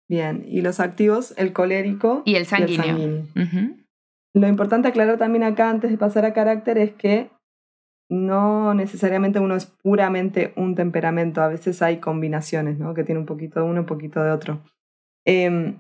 Bien, 0.08 0.45
y 0.47 0.62
los 0.62 0.80
activos, 0.80 1.34
el 1.38 1.52
colérico 1.52 2.24
y 2.26 2.36
el 2.36 2.45
sanguíneo. 2.45 3.26
Lo 4.34 4.47
importante 4.47 4.88
aclarar 4.88 5.17
también 5.17 5.43
acá 5.43 5.69
antes 5.69 5.91
de 5.91 5.97
pasar 5.97 6.24
a 6.24 6.34
carácter 6.34 6.78
es 6.78 6.93
que 6.93 7.30
no 8.12 8.74
necesariamente 8.74 9.39
uno 9.39 9.56
es 9.56 9.65
puramente 9.65 10.52
un 10.58 10.76
temperamento, 10.76 11.41
a 11.41 11.47
veces 11.47 11.82
hay 11.82 11.97
combinaciones, 11.97 12.78
¿no? 12.78 12.93
Que 12.93 13.06
tiene 13.06 13.19
un 13.19 13.26
poquito 13.26 13.62
de 13.62 13.65
uno, 13.65 13.80
un 13.82 13.86
poquito 13.86 14.21
de 14.21 14.32
otro. 14.32 14.62
Em, 15.26 15.78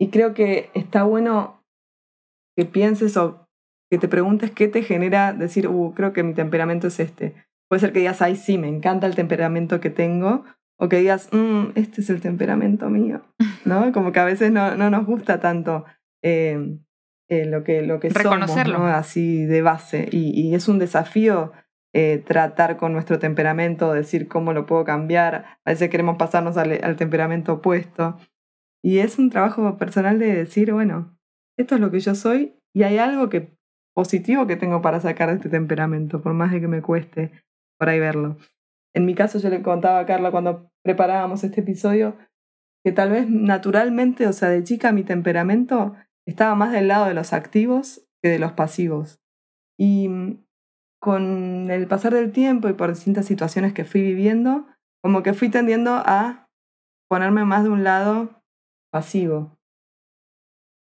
y 0.00 0.08
creo 0.08 0.32
que 0.32 0.70
está 0.72 1.02
bueno 1.02 1.62
que 2.56 2.64
pienses 2.64 3.18
o 3.18 3.46
que 3.90 3.98
te 3.98 4.08
preguntes 4.08 4.50
qué 4.50 4.66
te 4.66 4.82
genera 4.82 5.34
decir, 5.34 5.68
uh, 5.68 5.92
creo 5.94 6.14
que 6.14 6.22
mi 6.22 6.32
temperamento 6.32 6.86
es 6.86 7.00
este. 7.00 7.34
Puede 7.68 7.80
ser 7.80 7.92
que 7.92 7.98
digas, 7.98 8.22
ay, 8.22 8.36
sí, 8.36 8.56
me 8.56 8.68
encanta 8.68 9.06
el 9.06 9.14
temperamento 9.14 9.78
que 9.80 9.90
tengo, 9.90 10.44
o 10.80 10.88
que 10.88 10.96
digas, 10.96 11.28
mm, 11.32 11.72
este 11.74 12.00
es 12.00 12.08
el 12.08 12.22
temperamento 12.22 12.88
mío, 12.88 13.20
¿no? 13.66 13.92
Como 13.92 14.10
que 14.10 14.20
a 14.20 14.24
veces 14.24 14.50
no, 14.50 14.74
no 14.76 14.88
nos 14.88 15.04
gusta 15.04 15.38
tanto 15.38 15.84
em, 16.22 16.82
eh, 17.28 17.44
lo 17.44 17.62
que, 17.62 17.82
lo 17.82 18.00
que 18.00 18.08
Reconocerlo. 18.08 18.76
somos, 18.76 18.90
así 18.90 19.44
de 19.44 19.60
base. 19.60 20.08
Y, 20.10 20.30
y 20.30 20.54
es 20.54 20.66
un 20.66 20.78
desafío 20.78 21.52
eh, 21.96 22.18
tratar 22.26 22.76
con 22.76 22.92
nuestro 22.92 23.20
temperamento, 23.20 23.92
decir 23.92 24.26
cómo 24.26 24.52
lo 24.52 24.66
puedo 24.66 24.84
cambiar. 24.84 25.58
A 25.64 25.70
veces 25.70 25.90
queremos 25.90 26.16
pasarnos 26.16 26.56
al, 26.56 26.96
temperamento 26.96 27.52
opuesto. 27.52 28.18
Y 28.82 28.98
es 28.98 29.16
un 29.16 29.30
trabajo 29.30 29.78
personal 29.78 30.18
de 30.18 30.34
decir, 30.34 30.72
bueno, 30.72 31.16
esto 31.56 31.76
es 31.76 31.80
lo 31.80 31.92
que 31.92 32.00
yo 32.00 32.16
soy 32.16 32.56
y 32.74 32.82
hay 32.82 32.98
algo 32.98 33.28
que 33.28 33.56
positivo 33.94 34.48
que 34.48 34.56
tengo 34.56 34.82
para 34.82 34.98
sacar 34.98 35.28
de 35.28 35.36
este 35.36 35.48
temperamento, 35.48 36.20
por 36.20 36.34
más 36.34 36.50
de 36.50 36.60
que 36.60 36.66
me 36.66 36.82
cueste 36.82 37.30
por 37.78 37.88
ahí 37.88 38.00
verlo. 38.00 38.38
En 38.92 39.06
mi 39.06 39.14
caso, 39.14 39.38
yo 39.38 39.48
le 39.48 39.62
contaba 39.62 40.00
a 40.00 40.06
Carla 40.06 40.32
cuando 40.32 40.72
preparábamos 40.82 41.44
este 41.44 41.60
episodio 41.60 42.16
que 42.84 42.90
tal 42.90 43.10
vez 43.10 43.30
naturalmente, 43.30 44.26
o 44.26 44.32
sea, 44.32 44.48
de 44.48 44.64
chica 44.64 44.90
mi 44.90 45.04
temperamento 45.04 45.94
estaba 46.26 46.56
más 46.56 46.72
del 46.72 46.88
lado 46.88 47.06
de 47.06 47.14
los 47.14 47.32
activos 47.32 48.04
que 48.20 48.30
de 48.30 48.40
los 48.40 48.52
pasivos. 48.52 49.20
Y 49.78 50.10
con 51.04 51.70
el 51.70 51.86
pasar 51.86 52.14
del 52.14 52.32
tiempo 52.32 52.66
y 52.66 52.72
por 52.72 52.88
distintas 52.88 53.26
situaciones 53.26 53.74
que 53.74 53.84
fui 53.84 54.00
viviendo, 54.00 54.66
como 55.02 55.22
que 55.22 55.34
fui 55.34 55.50
tendiendo 55.50 55.92
a 55.92 56.48
ponerme 57.10 57.44
más 57.44 57.62
de 57.62 57.68
un 57.68 57.84
lado 57.84 58.42
pasivo. 58.90 59.54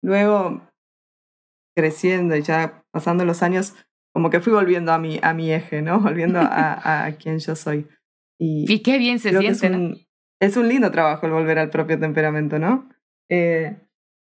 Luego, 0.01 0.63
creciendo 1.77 2.37
y 2.37 2.43
ya 2.43 2.85
pasando 2.93 3.25
los 3.25 3.43
años, 3.43 3.75
como 4.15 4.31
que 4.31 4.39
fui 4.39 4.53
volviendo 4.53 4.93
a 4.93 4.99
mi, 4.99 5.19
a 5.25 5.35
mi 5.35 5.51
eje, 5.51 5.83
¿no? 5.83 5.99
Volviendo 6.09 6.39
a, 6.39 7.05
a, 7.05 7.13
quien 7.17 7.41
yo 7.41 7.57
soy. 7.57 7.89
Y, 8.41 8.81
qué 8.85 8.99
bien 8.99 9.19
se 9.19 9.31
siente. 9.31 9.51
Es 9.51 9.63
un, 9.65 10.07
es 10.41 10.57
un, 10.57 10.69
lindo 10.69 10.93
trabajo 10.93 11.27
el 11.27 11.33
volver 11.33 11.59
al 11.59 11.71
propio 11.71 11.99
temperamento, 11.99 12.61
¿no? 12.61 12.89
Eh, 13.29 13.77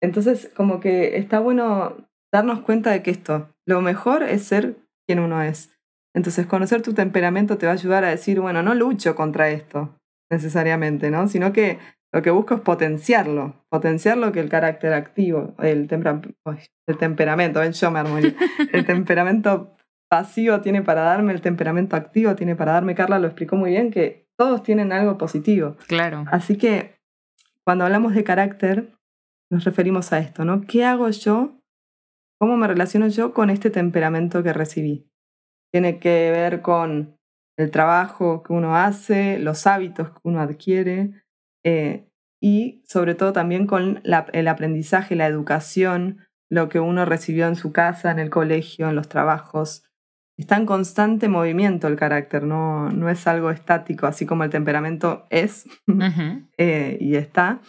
entonces, 0.02 0.50
como 0.56 0.80
que 0.80 1.18
está 1.18 1.40
bueno 1.40 2.08
darnos 2.32 2.60
cuenta 2.60 2.90
de 2.90 3.02
que 3.02 3.10
esto, 3.10 3.54
lo 3.66 3.82
mejor 3.82 4.22
es 4.22 4.44
ser 4.44 4.78
quien 5.06 5.18
uno 5.20 5.42
es. 5.42 5.70
Entonces, 6.14 6.46
conocer 6.46 6.82
tu 6.82 6.94
temperamento 6.94 7.58
te 7.58 7.66
va 7.66 7.72
a 7.72 7.74
ayudar 7.74 8.04
a 8.04 8.10
decir, 8.10 8.40
bueno, 8.40 8.62
no 8.62 8.74
lucho 8.74 9.14
contra 9.14 9.50
esto 9.50 9.96
necesariamente, 10.30 11.10
¿no? 11.10 11.28
Sino 11.28 11.52
que 11.52 11.78
lo 12.12 12.22
que 12.22 12.30
busco 12.30 12.54
es 12.54 12.60
potenciarlo, 12.60 13.64
potenciar 13.68 14.16
lo 14.16 14.30
que 14.30 14.40
el 14.40 14.48
carácter 14.48 14.92
activo, 14.92 15.54
el, 15.58 15.88
el 16.86 16.98
temperamento, 16.98 17.60
ven, 17.60 17.72
yo 17.72 17.90
me 17.90 18.00
el 18.72 18.86
temperamento 18.86 19.76
pasivo 20.08 20.60
tiene 20.60 20.82
para 20.82 21.02
darme, 21.02 21.32
el 21.32 21.40
temperamento 21.40 21.96
activo 21.96 22.36
tiene 22.36 22.54
para 22.54 22.72
darme. 22.72 22.94
Carla 22.94 23.18
lo 23.18 23.26
explicó 23.26 23.56
muy 23.56 23.70
bien, 23.70 23.90
que 23.90 24.28
todos 24.36 24.62
tienen 24.62 24.92
algo 24.92 25.18
positivo. 25.18 25.76
Claro. 25.88 26.24
Así 26.30 26.56
que 26.56 26.94
cuando 27.64 27.84
hablamos 27.84 28.14
de 28.14 28.22
carácter, 28.22 28.92
nos 29.50 29.64
referimos 29.64 30.12
a 30.12 30.20
esto, 30.20 30.44
¿no? 30.44 30.62
¿Qué 30.62 30.84
hago 30.84 31.08
yo? 31.10 31.58
¿Cómo 32.38 32.56
me 32.56 32.66
relaciono 32.66 33.08
yo 33.08 33.32
con 33.32 33.50
este 33.50 33.70
temperamento 33.70 34.42
que 34.42 34.52
recibí? 34.52 35.08
tiene 35.74 35.98
que 35.98 36.30
ver 36.30 36.62
con 36.62 37.18
el 37.58 37.72
trabajo 37.72 38.44
que 38.44 38.52
uno 38.52 38.76
hace, 38.76 39.40
los 39.40 39.66
hábitos 39.66 40.10
que 40.10 40.20
uno 40.22 40.40
adquiere 40.40 41.24
eh, 41.64 42.08
y 42.40 42.84
sobre 42.86 43.16
todo 43.16 43.32
también 43.32 43.66
con 43.66 44.00
el 44.04 44.48
aprendizaje, 44.48 45.16
la 45.16 45.26
educación, 45.26 46.20
lo 46.48 46.68
que 46.68 46.78
uno 46.78 47.04
recibió 47.04 47.48
en 47.48 47.56
su 47.56 47.72
casa, 47.72 48.12
en 48.12 48.20
el 48.20 48.30
colegio, 48.30 48.88
en 48.88 48.94
los 48.94 49.08
trabajos. 49.08 49.82
Está 50.38 50.58
en 50.58 50.66
constante 50.66 51.28
movimiento 51.28 51.88
el 51.88 51.96
carácter, 51.96 52.44
no, 52.44 52.88
no 52.90 53.08
es 53.08 53.26
algo 53.26 53.50
estático, 53.50 54.06
así 54.06 54.26
como 54.26 54.44
el 54.44 54.50
temperamento 54.50 55.26
es 55.28 55.66
eh, 56.56 56.98
y 57.00 57.16
está. 57.16 57.60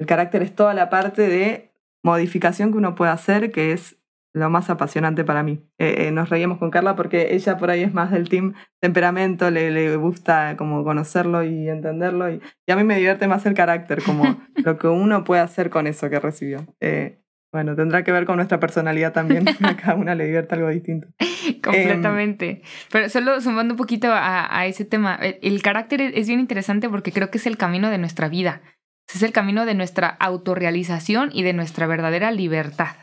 El 0.00 0.08
carácter 0.08 0.42
es 0.42 0.56
toda 0.56 0.74
la 0.74 0.90
parte 0.90 1.22
de 1.28 1.72
modificación 2.02 2.72
que 2.72 2.78
uno 2.78 2.96
puede 2.96 3.12
hacer, 3.12 3.52
que 3.52 3.70
es 3.70 4.03
lo 4.34 4.50
más 4.50 4.68
apasionante 4.68 5.24
para 5.24 5.42
mí. 5.42 5.64
Eh, 5.78 6.06
eh, 6.06 6.10
nos 6.10 6.28
reíamos 6.28 6.58
con 6.58 6.70
Carla 6.70 6.96
porque 6.96 7.34
ella 7.34 7.56
por 7.56 7.70
ahí 7.70 7.82
es 7.82 7.94
más 7.94 8.10
del 8.10 8.28
team 8.28 8.54
temperamento, 8.80 9.50
le, 9.50 9.70
le 9.70 9.96
gusta 9.96 10.56
como 10.56 10.82
conocerlo 10.82 11.44
y 11.44 11.68
entenderlo 11.68 12.30
y, 12.30 12.40
a 12.68 12.76
mí 12.76 12.82
me 12.82 12.96
divierte 12.96 13.28
más 13.28 13.46
el 13.46 13.54
carácter, 13.54 14.02
como 14.02 14.24
lo 14.56 14.76
que 14.76 14.88
uno 14.88 15.22
puede 15.22 15.40
hacer 15.40 15.70
con 15.70 15.86
eso 15.86 16.10
que 16.10 16.18
recibió. 16.18 16.66
Eh, 16.80 17.20
bueno, 17.52 17.76
tendrá 17.76 18.02
que 18.02 18.10
ver 18.10 18.26
con 18.26 18.36
nuestra 18.36 18.58
personalidad 18.58 19.12
también, 19.12 19.44
a 19.62 19.76
cada 19.76 19.94
una 19.94 20.16
le 20.16 20.24
divierte 20.24 20.56
algo 20.56 20.68
distinto. 20.68 21.06
Completamente. 21.62 22.62
Pero 22.90 23.08
solo 23.08 23.40
sumando 23.40 23.74
un 23.74 23.78
poquito 23.78 24.10
a, 24.10 24.58
a 24.58 24.66
ese 24.66 24.84
tema, 24.84 25.14
el, 25.14 25.38
el 25.40 25.62
carácter 25.62 26.00
es 26.00 26.26
bien 26.26 26.40
interesante 26.40 26.88
porque 26.88 27.12
creo 27.12 27.30
que 27.30 27.38
es 27.38 27.46
el 27.46 27.56
camino 27.56 27.88
de 27.88 27.98
nuestra 27.98 28.28
vida. 28.28 28.62
Es 29.14 29.22
el 29.22 29.30
camino 29.30 29.64
de 29.64 29.74
nuestra 29.74 30.08
autorrealización 30.08 31.30
y 31.32 31.44
de 31.44 31.52
nuestra 31.52 31.86
verdadera 31.86 32.32
libertad. 32.32 32.96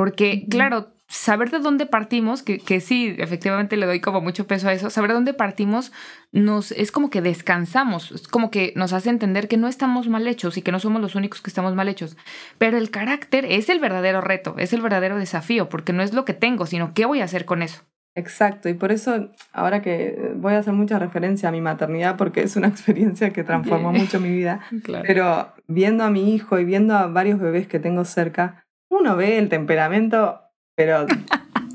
Porque, 0.00 0.46
claro, 0.48 0.94
saber 1.08 1.50
de 1.50 1.58
dónde 1.58 1.84
partimos, 1.84 2.42
que, 2.42 2.58
que, 2.58 2.80
sí, 2.80 3.14
efectivamente 3.18 3.76
le 3.76 3.84
doy 3.84 4.00
como 4.00 4.22
mucho 4.22 4.46
peso 4.46 4.66
a 4.66 4.72
eso, 4.72 4.88
saber 4.88 5.10
de 5.10 5.14
dónde 5.14 5.34
partimos 5.34 5.92
nos 6.32 6.72
es 6.72 6.90
como 6.90 7.10
que 7.10 7.20
descansamos, 7.20 8.10
es 8.12 8.26
como 8.26 8.50
que 8.50 8.72
nos 8.76 8.94
hace 8.94 9.10
entender 9.10 9.46
que 9.46 9.58
no 9.58 9.68
estamos 9.68 10.08
mal 10.08 10.26
hechos 10.26 10.56
y 10.56 10.62
que 10.62 10.72
no 10.72 10.80
somos 10.80 11.02
los 11.02 11.16
únicos 11.16 11.42
que 11.42 11.50
estamos 11.50 11.74
mal 11.74 11.86
hechos. 11.86 12.16
Pero 12.56 12.78
el 12.78 12.90
carácter 12.90 13.44
es 13.44 13.68
el 13.68 13.78
verdadero 13.78 14.22
reto, 14.22 14.54
es 14.56 14.72
el 14.72 14.80
verdadero 14.80 15.18
desafío, 15.18 15.68
porque 15.68 15.92
no 15.92 16.02
es 16.02 16.14
lo 16.14 16.24
que 16.24 16.32
tengo, 16.32 16.64
sino 16.64 16.94
qué 16.94 17.04
voy 17.04 17.20
a 17.20 17.24
hacer 17.24 17.44
con 17.44 17.60
eso. 17.60 17.82
Exacto, 18.14 18.70
y 18.70 18.74
por 18.74 18.90
eso 18.90 19.32
ahora 19.52 19.82
que 19.82 20.32
voy 20.34 20.54
a 20.54 20.60
hacer 20.60 20.72
mucha 20.72 20.98
referencia 20.98 21.50
a 21.50 21.52
mi 21.52 21.60
maternidad 21.60 22.16
porque 22.16 22.40
es 22.40 22.56
una 22.56 22.68
experiencia 22.68 23.34
que 23.34 23.44
transformó 23.44 23.92
mucho 23.92 24.18
mi 24.18 24.30
vida, 24.30 24.60
pero 25.06 25.52
viendo 25.68 26.04
a 26.04 26.10
mi 26.10 26.34
hijo 26.34 26.58
y 26.58 26.64
viendo 26.64 26.96
a 26.96 27.06
varios 27.06 27.38
bebés 27.38 27.68
que 27.68 27.78
tengo 27.78 28.06
cerca, 28.06 28.64
uno 28.90 29.16
ve 29.16 29.38
el 29.38 29.48
temperamento, 29.48 30.40
pero 30.76 31.06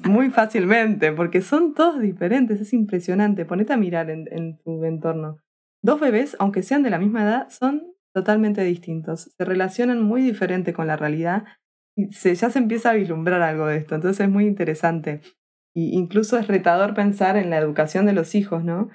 muy 0.08 0.30
fácilmente, 0.30 1.12
porque 1.12 1.41
son 1.41 1.73
todos 1.73 1.99
diferentes, 1.99 2.62
es 2.62 2.73
impresionante. 2.73 3.45
Ponete 3.45 3.73
a 3.73 3.78
mirar 3.78 4.10
en, 4.10 4.58
tu 4.60 4.84
entorno. 4.84 5.39
Dos 5.84 5.99
bebés, 5.99 6.36
aunque 6.39 6.63
sean 6.63 6.84
de 6.84 6.89
la 6.89 6.99
misma 6.99 7.23
edad, 7.23 7.49
son 7.49 7.84
totalmente 8.13 8.63
distintos. 8.63 9.32
Se 9.38 9.45
relacionan 9.45 10.01
muy 10.01 10.21
diferente 10.21 10.73
con 10.73 10.88
la 10.88 10.97
realidad 10.97 11.43
y 11.97 12.12
se, 12.12 12.36
ya 12.36 12.49
se 12.49 12.60
empieza 12.60 12.91
a 12.91 12.93
vislumbrar 12.93 13.41
algo 13.41 13.67
de 13.67 13.78
esto. 13.78 13.95
Entonces 13.95 14.25
es 14.25 14.32
muy 14.32 14.45
interesante. 14.45 15.21
Y 15.75 15.95
incluso 15.97 16.38
es 16.38 16.47
retador 16.47 16.93
pensar 16.93 17.38
en 17.38 17.49
la 17.49 17.58
educación 17.58 18.06
de 18.06 18.13
los 18.13 18.36
hijos, 18.36 18.63
¿no? 18.63 18.89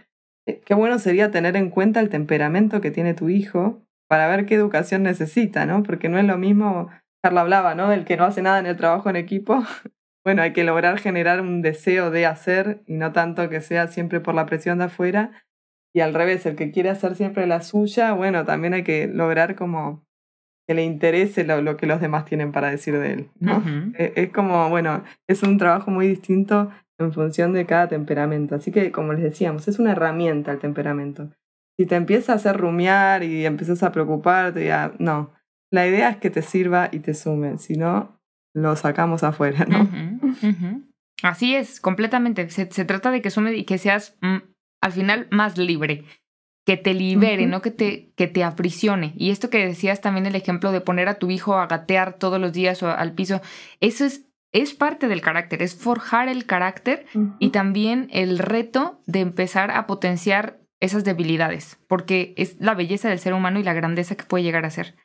Eh, 0.47 0.61
qué 0.65 0.75
bueno 0.75 0.99
sería 0.99 1.31
tener 1.31 1.57
en 1.57 1.71
cuenta 1.71 2.01
el 2.01 2.09
temperamento 2.09 2.81
que 2.81 2.91
tiene 2.91 3.15
tu 3.15 3.29
hijo 3.29 3.83
para 4.09 4.27
ver 4.29 4.47
qué 4.47 4.55
educación 4.55 5.03
necesita, 5.03 5.67
¿no? 5.67 5.83
Porque 5.83 6.09
no 6.09 6.19
es 6.19 6.25
lo 6.25 6.39
mismo 6.39 6.89
Carla 7.23 7.43
hablaba, 7.43 7.75
¿no? 7.75 7.89
Del 7.89 8.05
que 8.05 8.17
no 8.17 8.25
hace 8.25 8.43
nada 8.43 8.59
en 8.59 8.67
el 8.67 8.77
trabajo 8.77 9.11
en 9.11 9.17
equipo. 9.17 9.63
Bueno, 10.23 10.43
hay 10.43 10.53
que 10.53 10.65
lograr 10.65 10.99
generar 10.99 11.41
un 11.41 11.63
deseo 11.63 12.11
de 12.11 12.27
hacer 12.27 12.83
y 12.87 12.99
no 12.99 13.11
tanto 13.11 13.49
que 13.49 13.63
sea 13.63 13.89
siempre 13.89 14.21
por 14.21 14.35
la 14.35 14.45
presión 14.45 14.77
de 14.77 14.85
afuera. 14.85 15.31
Y 15.95 16.01
al 16.01 16.13
revés, 16.13 16.45
el 16.45 16.57
que 16.57 16.71
quiere 16.71 16.91
hacer 16.91 17.15
siempre 17.17 17.47
la 17.47 17.63
suya, 17.63 18.13
bueno, 18.13 18.45
también 18.45 18.75
hay 18.75 18.85
que 18.85 19.07
lograr 19.07 19.57
como 19.57 20.05
que 20.69 20.75
le 20.75 20.85
interese 20.85 21.43
lo, 21.45 21.77
que 21.79 21.87
los 21.87 22.03
demás 22.03 22.27
tienen 22.27 22.53
para 22.53 22.71
decir 22.71 22.99
de 22.99 23.13
él, 23.15 23.31
¿no? 23.41 23.65
E, 23.99 24.13
es, 24.15 24.31
como, 24.31 24.69
bueno, 24.69 25.03
es 25.27 25.43
un 25.43 25.57
trabajo 25.57 25.91
muy 25.91 26.07
distinto 26.07 26.71
en 26.99 27.13
función 27.13 27.53
de 27.55 27.67
cada 27.67 27.89
temperamento. 27.89 28.55
Así 28.55 28.71
que, 28.71 28.93
como 28.93 29.15
les 29.15 29.23
decíamos, 29.23 29.67
es 29.69 29.79
una 29.79 29.93
herramienta 29.93 30.53
el 30.53 30.59
temperamento. 30.59 31.31
Si 31.79 31.87
te 31.87 31.97
empieza 31.97 32.35
a 32.35 32.37
hacer 32.37 32.59
rumiar 32.59 33.25
y 33.25 33.47
empiezas 33.47 33.83
a 33.83 33.91
preocuparte, 33.91 34.67
ya, 34.67 34.93
no, 34.99 35.33
la 35.71 35.87
idea 35.87 36.11
es 36.11 36.17
que 36.17 36.31
te 36.31 36.43
sirva 36.43 36.89
y 36.93 37.01
te 37.01 37.15
sume, 37.15 37.59
si 37.59 37.77
no, 37.77 38.21
lo 38.55 38.75
sacamos 38.77 39.23
afuera, 39.23 39.65
¿no? 39.67 39.89
Así 41.23 41.55
es, 41.55 41.81
completamente. 41.81 42.49
Se, 42.51 42.67
trata 42.67 43.11
de 43.11 43.23
que 43.23 43.31
sume 43.31 43.55
y 43.55 43.65
que 43.65 43.79
seas 43.79 44.17
mm, 44.21 44.39
al 44.81 44.93
final 44.93 45.29
más 45.31 45.59
libre, 45.59 46.05
que 46.67 46.77
te 46.77 46.95
libere, 46.95 47.47
no 47.47 47.63
que 47.63 47.71
te, 47.71 48.13
que 48.17 48.27
te 48.27 48.45
aprisione. 48.45 49.13
Y 49.17 49.31
esto 49.31 49.51
que 49.51 49.67
decías 49.67 50.01
también 50.01 50.27
el 50.27 50.35
ejemplo 50.35 50.73
de 50.73 50.81
poner 50.81 51.09
a 51.09 51.19
tu 51.19 51.31
hijo 51.31 51.55
a 51.55 51.67
gatear 51.67 52.15
todos 52.15 52.41
los 52.41 52.53
días 52.53 52.83
o 52.83 52.91
al 52.91 53.13
piso, 53.15 53.41
eso 53.81 54.05
es, 54.05 54.27
es 54.53 54.75
parte 54.75 55.09
del 55.09 55.21
carácter, 55.21 55.63
es 55.63 55.75
forjar 55.75 56.29
el 56.29 56.47
carácter 56.47 57.07
y 57.39 57.51
también 57.51 58.09
el 58.13 58.39
reto 58.39 59.01
de 59.07 59.21
empezar 59.21 59.71
a 59.71 59.87
potenciar 59.87 60.61
esas 60.81 61.05
debilidades, 61.05 61.79
porque 61.89 62.35
es 62.37 62.57
la 62.59 62.75
belleza 62.75 63.09
del 63.09 63.19
ser 63.19 63.35
humano 63.35 63.61
y 63.61 63.63
la 63.63 63.75
grandeza 63.75 64.17
que 64.17 64.25
puede 64.25 64.45
llegar 64.45 64.65
a 64.65 64.71
ser. 64.71 64.97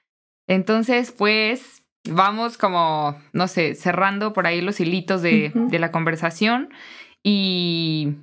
Entonces, 0.47 1.11
pues, 1.11 1.83
vamos 2.09 2.57
como, 2.57 3.17
no 3.33 3.47
sé, 3.47 3.75
cerrando 3.75 4.33
por 4.33 4.47
ahí 4.47 4.61
los 4.61 4.79
hilitos 4.79 5.21
de, 5.21 5.51
de 5.53 5.79
la 5.79 5.91
conversación 5.91 6.69
y, 7.23 8.15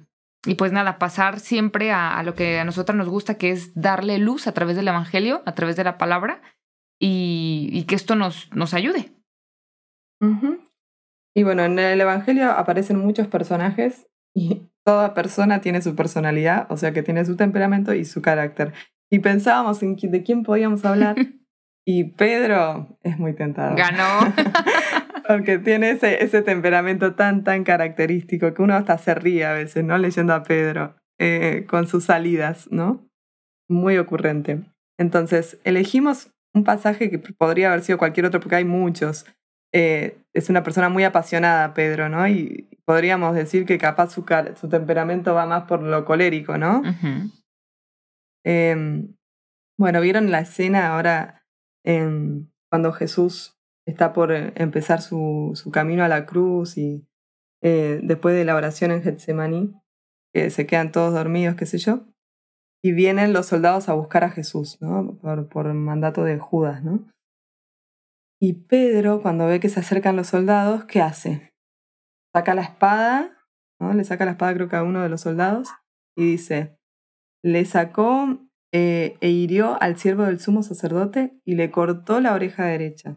y, 0.46 0.54
pues 0.54 0.72
nada, 0.72 0.98
pasar 0.98 1.40
siempre 1.40 1.90
a, 1.90 2.16
a, 2.18 2.22
lo 2.22 2.34
que 2.34 2.60
a 2.60 2.64
nosotros 2.64 2.96
nos 2.96 3.08
gusta, 3.08 3.34
que 3.34 3.50
es 3.50 3.72
darle 3.74 4.18
luz 4.18 4.46
a 4.46 4.52
través 4.52 4.76
del 4.76 4.88
Evangelio, 4.88 5.42
a 5.46 5.54
través 5.54 5.76
de 5.76 5.84
la 5.84 5.98
palabra 5.98 6.42
y, 7.00 7.68
y 7.72 7.84
que 7.84 7.96
esto 7.96 8.14
nos, 8.14 8.54
nos 8.54 8.74
ayude. 8.74 9.12
Y 11.34 11.42
bueno, 11.42 11.64
en 11.64 11.78
el 11.78 12.00
Evangelio 12.00 12.52
aparecen 12.52 12.98
muchos 12.98 13.26
personajes 13.26 14.06
y 14.34 14.68
toda 14.84 15.14
persona 15.14 15.60
tiene 15.60 15.82
su 15.82 15.96
personalidad, 15.96 16.66
o 16.70 16.76
sea 16.76 16.92
que 16.92 17.02
tiene 17.02 17.24
su 17.24 17.36
temperamento 17.36 17.92
y 17.92 18.04
su 18.04 18.22
carácter. 18.22 18.72
Y 19.10 19.18
pensábamos 19.18 19.82
en 19.82 19.96
de 19.96 20.22
quién 20.22 20.42
podíamos 20.42 20.84
hablar. 20.84 21.16
Y 21.84 22.04
Pedro 22.04 22.96
es 23.02 23.18
muy 23.18 23.34
tentador. 23.34 23.76
Ganó. 23.76 24.32
Porque 25.28 25.58
tiene 25.58 25.90
ese, 25.90 26.22
ese 26.22 26.42
temperamento 26.42 27.14
tan, 27.14 27.44
tan 27.44 27.64
característico 27.64 28.54
que 28.54 28.62
uno 28.62 28.74
hasta 28.74 28.98
se 28.98 29.14
ríe 29.14 29.44
a 29.44 29.52
veces, 29.52 29.84
¿no? 29.84 29.96
Leyendo 29.98 30.34
a 30.34 30.42
Pedro 30.42 30.94
eh, 31.18 31.66
con 31.68 31.86
sus 31.86 32.04
salidas, 32.04 32.68
¿no? 32.70 33.08
Muy 33.68 33.98
ocurrente. 33.98 34.60
Entonces, 34.98 35.60
elegimos 35.64 36.30
un 36.54 36.64
pasaje 36.64 37.10
que 37.10 37.18
podría 37.18 37.68
haber 37.68 37.82
sido 37.82 37.98
cualquier 37.98 38.26
otro, 38.26 38.40
porque 38.40 38.56
hay 38.56 38.64
muchos. 38.64 39.26
Eh, 39.72 40.18
es 40.34 40.50
una 40.50 40.62
persona 40.62 40.88
muy 40.88 41.04
apasionada, 41.04 41.72
Pedro, 41.74 42.08
¿no? 42.08 42.26
Y 42.28 42.68
podríamos 42.84 43.34
decir 43.34 43.64
que 43.64 43.78
capaz 43.78 44.10
su, 44.10 44.24
su 44.60 44.68
temperamento 44.68 45.34
va 45.34 45.46
más 45.46 45.64
por 45.64 45.82
lo 45.82 46.04
colérico, 46.04 46.58
¿no? 46.58 46.82
Em, 48.44 49.14
bueno, 49.78 50.00
vieron 50.00 50.30
la 50.30 50.40
escena 50.40 50.88
ahora 50.88 51.41
cuando 51.84 52.92
Jesús 52.92 53.58
está 53.86 54.12
por 54.12 54.32
eh, 54.32 54.52
empezar 54.56 55.02
su, 55.02 55.52
su 55.54 55.70
camino 55.70 56.04
a 56.04 56.08
la 56.08 56.26
cruz 56.26 56.78
y 56.78 57.06
eh, 57.62 58.00
después 58.02 58.34
de 58.34 58.44
la 58.44 58.56
oración 58.56 58.90
en 58.90 59.02
Getsemaní, 59.02 59.74
que 60.32 60.50
se 60.50 60.66
quedan 60.66 60.92
todos 60.92 61.14
dormidos, 61.14 61.56
qué 61.56 61.66
sé 61.66 61.78
yo, 61.78 62.06
y 62.82 62.92
vienen 62.92 63.32
los 63.32 63.46
soldados 63.46 63.88
a 63.88 63.94
buscar 63.94 64.24
a 64.24 64.30
Jesús, 64.30 64.78
¿no? 64.80 65.18
Por, 65.18 65.48
por 65.48 65.72
mandato 65.72 66.24
de 66.24 66.38
Judas, 66.38 66.82
¿no? 66.82 67.08
Y 68.40 68.54
Pedro, 68.64 69.22
cuando 69.22 69.46
ve 69.46 69.60
que 69.60 69.68
se 69.68 69.80
acercan 69.80 70.16
los 70.16 70.26
soldados, 70.26 70.84
¿qué 70.86 71.00
hace? 71.00 71.52
Saca 72.34 72.54
la 72.54 72.62
espada, 72.62 73.38
¿no? 73.80 73.94
Le 73.94 74.02
saca 74.02 74.24
la 74.24 74.32
espada 74.32 74.54
creo 74.54 74.68
que 74.68 74.76
a 74.76 74.82
uno 74.82 75.00
de 75.00 75.08
los 75.08 75.20
soldados 75.20 75.68
y 76.16 76.24
dice, 76.32 76.76
le 77.44 77.64
sacó 77.64 78.40
eh, 78.72 79.16
e 79.20 79.28
hirió 79.28 79.80
al 79.82 79.98
siervo 79.98 80.24
del 80.24 80.40
sumo 80.40 80.62
sacerdote 80.62 81.34
y 81.44 81.56
le 81.56 81.70
cortó 81.70 82.20
la 82.20 82.32
oreja 82.32 82.64
derecha. 82.64 83.16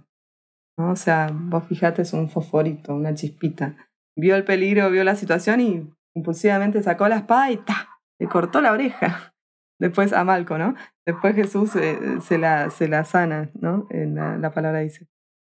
¿No? 0.78 0.92
O 0.92 0.96
sea, 0.96 1.30
vos 1.34 1.66
fijate, 1.68 2.02
es 2.02 2.12
un 2.14 2.30
fosforito, 2.30 2.94
una 2.94 3.14
chispita. 3.14 3.78
Vio 4.18 4.36
el 4.36 4.44
peligro, 4.44 4.90
vio 4.92 5.04
la 5.06 5.16
situación 5.16 5.62
y 5.62 5.90
impulsivamente 6.16 6.84
sacó 6.84 7.08
la 7.08 7.18
espada 7.18 7.52
y 7.52 7.58
¡ta! 7.58 7.90
le 8.20 8.28
cortó 8.28 8.62
la 8.62 8.74
oreja. 8.74 9.34
Después 9.80 10.14
a 10.14 10.24
Malco, 10.24 10.58
¿no? 10.58 10.76
Después 11.06 11.36
Jesús 11.36 11.76
eh, 11.76 12.20
se, 12.22 12.38
la, 12.38 12.70
se 12.70 12.88
la 12.88 13.04
sana, 13.06 13.50
¿no? 13.54 13.88
En 13.90 14.16
la, 14.16 14.38
la, 14.38 14.52
palabra 14.52 14.80
dice. 14.80 15.08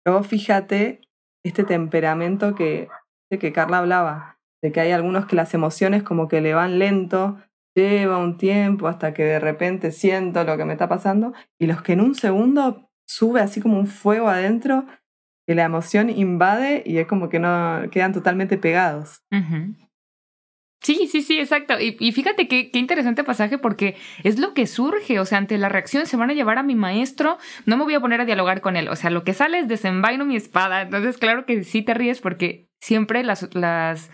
Pero 0.05 0.19
vos 0.19 0.27
fíjate 0.27 1.01
este 1.45 1.65
temperamento 1.65 2.55
que, 2.55 2.89
de 3.31 3.39
que 3.39 3.53
Carla 3.53 3.79
hablaba, 3.79 4.39
de 4.63 4.73
que 4.73 4.81
hay 4.81 4.93
algunos 4.93 5.27
que 5.27 5.37
las 5.37 5.55
emociones 5.55 6.03
como 6.03 6.29
que 6.29 6.43
le 6.43 6.53
van 6.53 6.79
lento, 6.79 7.39
lleva 7.75 8.19
un 8.19 8.37
tiempo 8.37 8.89
hasta 8.89 9.15
que 9.15 9.25
de 9.25 9.39
repente 9.39 9.93
siento 9.93 10.45
lo 10.45 10.57
que 10.57 10.65
me 10.65 10.73
está 10.73 10.89
pasando 10.89 11.33
y 11.59 11.67
los 11.67 11.83
que 11.83 11.93
en 11.93 12.01
un 12.01 12.15
segundo 12.15 12.91
sube 13.07 13.41
así 13.41 13.61
como 13.61 13.79
un 13.79 13.87
fuego 13.87 14.29
adentro 14.29 14.87
que 15.47 15.55
la 15.55 15.65
emoción 15.65 16.11
invade 16.11 16.83
y 16.87 16.99
es 16.99 17.07
como 17.07 17.29
que 17.29 17.39
no 17.39 17.83
quedan 17.91 18.13
totalmente 18.13 18.57
pegados. 18.57 19.25
Sí, 20.83 21.09
sí, 21.09 21.21
sí, 21.21 21.39
exacto. 21.39 21.75
Y, 21.79 22.13
fíjate 22.13 22.49
qué, 22.49 22.71
qué, 22.71 22.79
interesante 22.79 23.23
pasaje 23.23 23.59
porque 23.59 23.97
es 24.23 24.39
lo 24.39 24.55
que 24.55 24.67
surge. 24.67 25.21
O 25.21 25.27
sea, 25.27 25.39
ante 25.39 25.59
la 25.59 25.69
reacción 25.69 26.07
se 26.07 26.17
van 26.17 26.31
a 26.31 26.35
llevar 26.35 26.57
a 26.57 26.63
mi 26.63 26.75
maestro, 26.75 27.37
no 27.67 27.77
me 27.77 27.85
voy 27.85 27.95
a 27.95 28.01
poner 28.01 28.21
a 28.21 28.25
dialogar 28.25 28.61
con 28.63 28.77
él. 28.77 28.89
O 28.89 28.97
sea, 28.97 29.11
lo 29.11 29.23
que 29.23 29.35
sale 29.35 29.59
es 29.59 29.69
desenvaino 29.69 30.25
mi 30.25 30.37
espada. 30.37 30.83
Entonces, 30.83 31.19
claro 31.19 31.45
que 31.45 31.65
sí 31.65 31.83
te 31.83 31.93
ríes 31.93 32.21
porque 32.21 32.71
siempre 32.81 33.23
las, 33.25 33.55
las, 33.55 34.11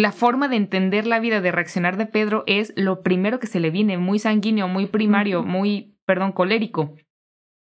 la 0.00 0.12
forma 0.12 0.48
de 0.48 0.56
entender 0.56 1.06
la 1.06 1.20
vida, 1.20 1.40
de 1.40 1.52
reaccionar 1.52 1.96
de 1.96 2.06
Pedro 2.06 2.42
es 2.46 2.72
lo 2.76 3.02
primero 3.02 3.38
que 3.38 3.46
se 3.46 3.60
le 3.60 3.70
viene, 3.70 3.98
muy 3.98 4.18
sanguíneo, 4.18 4.66
muy 4.66 4.86
primario, 4.86 5.42
muy, 5.42 5.98
perdón, 6.06 6.32
colérico. 6.32 6.96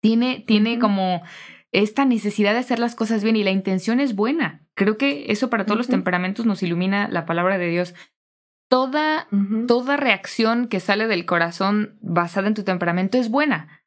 Tiene, 0.01 0.43
tiene 0.45 0.77
como 0.77 1.23
esta 1.71 2.05
necesidad 2.05 2.53
de 2.53 2.59
hacer 2.59 2.79
las 2.79 2.95
cosas 2.95 3.23
bien 3.23 3.35
y 3.35 3.43
la 3.43 3.51
intención 3.51 3.99
es 3.99 4.15
buena. 4.15 4.67
Creo 4.75 4.97
que 4.97 5.31
eso 5.31 5.49
para 5.49 5.65
todos 5.65 5.77
los 5.77 5.87
temperamentos 5.87 6.45
nos 6.45 6.61
ilumina 6.63 7.07
la 7.07 7.25
palabra 7.25 7.57
de 7.57 7.69
Dios. 7.69 7.95
Toda, 8.69 9.27
toda 9.67 9.95
reacción 9.95 10.67
que 10.67 10.81
sale 10.81 11.07
del 11.07 11.25
corazón 11.25 11.97
basada 12.01 12.47
en 12.47 12.53
tu 12.53 12.63
temperamento 12.63 13.17
es 13.17 13.29
buena. 13.29 13.85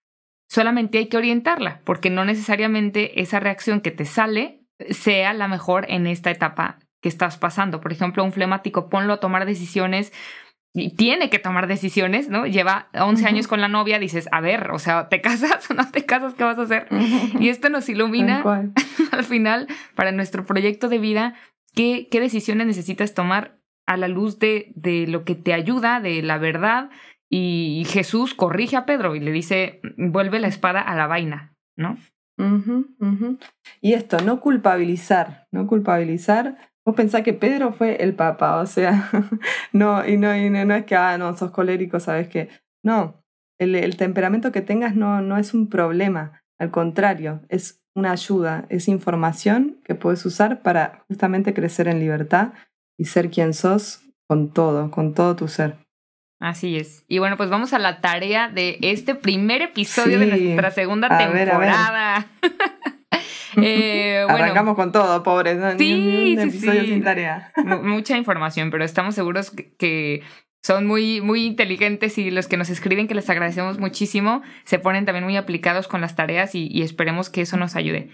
Solamente 0.48 0.98
hay 0.98 1.08
que 1.08 1.18
orientarla, 1.18 1.82
porque 1.84 2.08
no 2.08 2.24
necesariamente 2.24 3.20
esa 3.20 3.38
reacción 3.38 3.82
que 3.82 3.90
te 3.90 4.06
sale 4.06 4.64
sea 4.88 5.34
la 5.34 5.46
mejor 5.46 5.84
en 5.90 6.06
esta 6.06 6.30
etapa 6.30 6.78
que 7.00 7.08
estás 7.08 7.36
pasando. 7.38 7.80
Por 7.80 7.92
ejemplo, 7.92 8.24
un 8.24 8.32
flemático, 8.32 8.88
ponlo 8.88 9.14
a 9.14 9.20
tomar 9.20 9.46
decisiones 9.46 10.12
y 10.72 10.94
tiene 10.94 11.30
que 11.30 11.38
tomar 11.38 11.66
decisiones, 11.66 12.28
¿no? 12.28 12.46
Lleva 12.46 12.88
11 12.94 13.26
años 13.26 13.48
con 13.48 13.60
la 13.60 13.68
novia, 13.68 13.98
dices, 13.98 14.28
a 14.30 14.40
ver, 14.40 14.70
o 14.70 14.78
sea, 14.78 15.08
¿te 15.08 15.20
casas 15.20 15.70
o 15.70 15.74
no 15.74 15.90
te 15.90 16.04
casas? 16.04 16.34
¿Qué 16.34 16.44
vas 16.44 16.58
a 16.58 16.62
hacer? 16.62 16.86
Y 17.40 17.48
esto 17.48 17.68
nos 17.70 17.88
ilumina 17.88 18.44
al 19.12 19.24
final 19.24 19.66
para 19.94 20.12
nuestro 20.12 20.44
proyecto 20.44 20.88
de 20.88 20.98
vida, 20.98 21.34
¿qué, 21.74 22.08
qué 22.10 22.20
decisiones 22.20 22.66
necesitas 22.66 23.14
tomar 23.14 23.60
a 23.90 23.96
la 23.96 24.06
luz 24.06 24.38
de, 24.38 24.72
de 24.76 25.08
lo 25.08 25.24
que 25.24 25.34
te 25.34 25.52
ayuda, 25.52 26.00
de 26.00 26.22
la 26.22 26.38
verdad. 26.38 26.90
Y 27.28 27.84
Jesús 27.88 28.34
corrige 28.34 28.76
a 28.76 28.86
Pedro 28.86 29.16
y 29.16 29.20
le 29.20 29.32
dice, 29.32 29.80
vuelve 29.96 30.38
la 30.38 30.46
espada 30.46 30.80
a 30.80 30.94
la 30.94 31.08
vaina, 31.08 31.56
¿no? 31.76 31.98
Y 33.80 33.94
esto, 33.94 34.18
no 34.20 34.40
culpabilizar, 34.40 35.48
no 35.50 35.66
culpabilizar 35.66 36.69
Vos 36.90 36.96
pensás 36.96 37.22
que 37.22 37.32
Pedro 37.32 37.72
fue 37.72 38.02
el 38.02 38.16
papa, 38.16 38.56
o 38.56 38.66
sea, 38.66 39.08
no, 39.72 40.04
y 40.04 40.16
no, 40.16 40.36
y 40.36 40.50
no, 40.50 40.74
es 40.74 40.84
que, 40.86 40.96
ah, 40.96 41.16
no, 41.18 41.36
sos 41.36 41.52
colérico, 41.52 42.00
sabes 42.00 42.26
que. 42.26 42.48
No, 42.82 43.22
el, 43.60 43.76
el, 43.76 43.96
temperamento 43.96 44.50
que 44.50 44.60
tengas 44.60 44.96
no, 44.96 45.20
no 45.20 45.38
es 45.38 45.54
un 45.54 45.68
problema, 45.68 46.42
al 46.58 46.72
contrario, 46.72 47.42
es 47.48 47.80
una 47.94 48.10
ayuda, 48.10 48.66
es 48.70 48.88
información 48.88 49.80
que 49.84 49.94
puedes 49.94 50.26
usar 50.26 50.62
para 50.62 51.04
justamente 51.06 51.54
crecer 51.54 51.86
en 51.86 52.00
libertad 52.00 52.54
y 52.98 53.04
ser 53.04 53.30
quien 53.30 53.54
sos 53.54 54.02
con 54.28 54.52
todo, 54.52 54.90
con 54.90 55.14
todo 55.14 55.36
tu 55.36 55.46
ser. 55.46 55.76
Así 56.40 56.76
es. 56.76 57.04
Y 57.06 57.20
bueno, 57.20 57.36
pues 57.36 57.50
vamos 57.50 57.72
a 57.72 57.78
la 57.78 58.00
tarea 58.00 58.48
de 58.48 58.78
este 58.82 59.14
primer 59.14 59.62
episodio 59.62 60.18
de 60.18 60.26
nuestra 60.26 60.72
segunda 60.72 61.16
temporada. 61.16 62.26
Eh, 63.56 64.24
Arrancamos 64.28 64.76
con 64.76 64.92
todo, 64.92 65.22
pobres. 65.22 65.58
Sí, 65.78 66.36
sí, 66.50 66.60
sin 66.60 67.02
tarea. 67.02 67.52
Mucha 67.82 68.16
información, 68.16 68.70
pero 68.70 68.84
estamos 68.84 69.14
seguros 69.14 69.50
que, 69.50 70.22
son 70.62 70.86
muy, 70.86 71.20
muy 71.20 71.46
inteligentes 71.46 72.18
y 72.18 72.30
los 72.30 72.46
que 72.46 72.56
nos 72.56 72.70
escriben, 72.70 73.08
que 73.08 73.14
les 73.14 73.30
agradecemos 73.30 73.78
muchísimo, 73.78 74.42
se 74.64 74.78
ponen 74.78 75.06
también 75.06 75.24
muy 75.24 75.36
aplicados 75.36 75.88
con 75.88 76.00
las 76.00 76.16
tareas 76.16 76.54
y, 76.54 76.82
esperemos 76.82 77.30
que 77.30 77.42
eso 77.42 77.56
nos 77.56 77.76
ayude. 77.76 78.10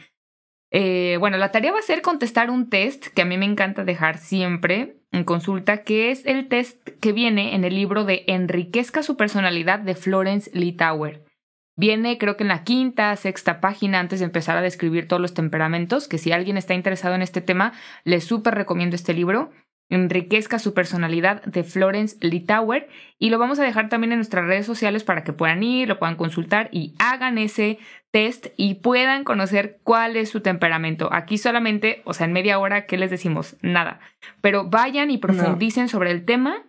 Eh, 0.71 1.17
bueno, 1.19 1.39
la 1.39 1.53
tarea 1.53 1.73
va 1.73 1.79
a 1.79 1.83
ser 1.83 2.03
contestar 2.03 2.51
un 2.51 2.69
test 2.69 3.07
que 3.07 3.23
a 3.23 3.25
mí 3.25 3.39
me 3.39 3.47
encanta 3.47 3.85
dejar 3.85 4.19
siempre 4.19 4.99
en 5.13 5.25
consulta, 5.25 5.83
que 5.83 6.11
es 6.11 6.25
el 6.27 6.49
test 6.49 6.89
que 7.01 7.13
viene 7.13 7.55
en 7.55 7.65
el 7.65 7.75
libro 7.75 8.05
de 8.05 8.25
Enriquezca 8.27 9.03
su 9.03 9.17
personalidad 9.17 9.79
de 9.81 9.95
Florence 9.95 10.51
Litauer. 10.53 11.26
Viene 11.77 12.17
creo 12.17 12.37
que 12.37 12.45
en 12.45 12.49
la 12.49 12.65
quinta, 12.65 13.15
sexta 13.17 13.61
página 13.61 14.01
antes 14.01 14.21
de 14.21 14.25
empezar 14.25 14.57
a 14.57 14.63
describir 14.63 15.07
todos 15.07 15.21
los 15.21 15.35
temperamentos, 15.35 16.09
que 16.09 16.17
si 16.17 16.33
alguien 16.33 16.57
está 16.57 16.73
interesado 16.73 17.15
en 17.15 17.23
este 17.23 17.43
tema, 17.43 17.75
les 18.05 18.25
súper 18.25 18.55
recomiendo 18.55 18.97
este 18.97 19.13
libro. 19.13 19.51
Enriquezca 19.89 20.59
su 20.59 20.75
personalidad 20.75 21.45
de 21.45 21.63
Florence 21.63 22.17
Litauer 22.21 22.89
y 23.21 23.31
lo 23.31 23.39
vamos 23.39 23.61
a 23.61 23.63
dejar 23.63 23.89
también 23.89 24.13
en 24.13 24.19
nuestras 24.19 24.47
redes 24.47 24.67
sociales 24.67 25.05
para 25.05 25.23
que 25.23 25.33
puedan 25.33 25.63
ir, 25.63 25.87
lo 25.87 25.99
puedan 26.01 26.17
consultar 26.17 26.69
y 26.73 26.95
hagan 26.99 27.39
ese 27.39 27.79
test 28.11 28.49
y 28.57 28.77
puedan 28.77 29.23
conocer 29.23 29.79
cuál 29.85 30.17
es 30.17 30.31
su 30.31 30.41
temperamento. 30.41 31.13
Aquí 31.13 31.39
solamente, 31.39 32.03
o 32.05 32.15
sea, 32.15 32.27
en 32.27 32.33
media 32.33 32.59
hora, 32.59 32.87
¿qué 32.87 32.97
les 32.97 33.11
decimos? 33.11 33.57
Nada. 33.61 34.01
Pero 34.41 34.69
vayan 34.69 35.11
y 35.13 35.19
profundicen 35.19 35.89
sobre 35.89 36.11
el 36.11 36.25
tema 36.25 36.65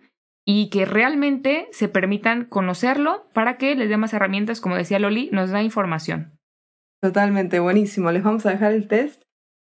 y 0.50 0.70
que 0.70 0.86
realmente 0.86 1.68
se 1.72 1.88
permitan 1.88 2.46
conocerlo 2.46 3.28
para 3.34 3.58
que 3.58 3.74
les 3.74 3.90
dé 3.90 3.98
más 3.98 4.14
herramientas, 4.14 4.62
como 4.62 4.76
decía 4.76 4.98
Loli, 4.98 5.28
nos 5.30 5.50
da 5.50 5.62
información. 5.62 6.38
Totalmente, 7.02 7.60
buenísimo. 7.60 8.10
Les 8.12 8.22
vamos 8.22 8.46
a 8.46 8.52
dejar 8.52 8.72
el 8.72 8.88
test. 8.88 9.20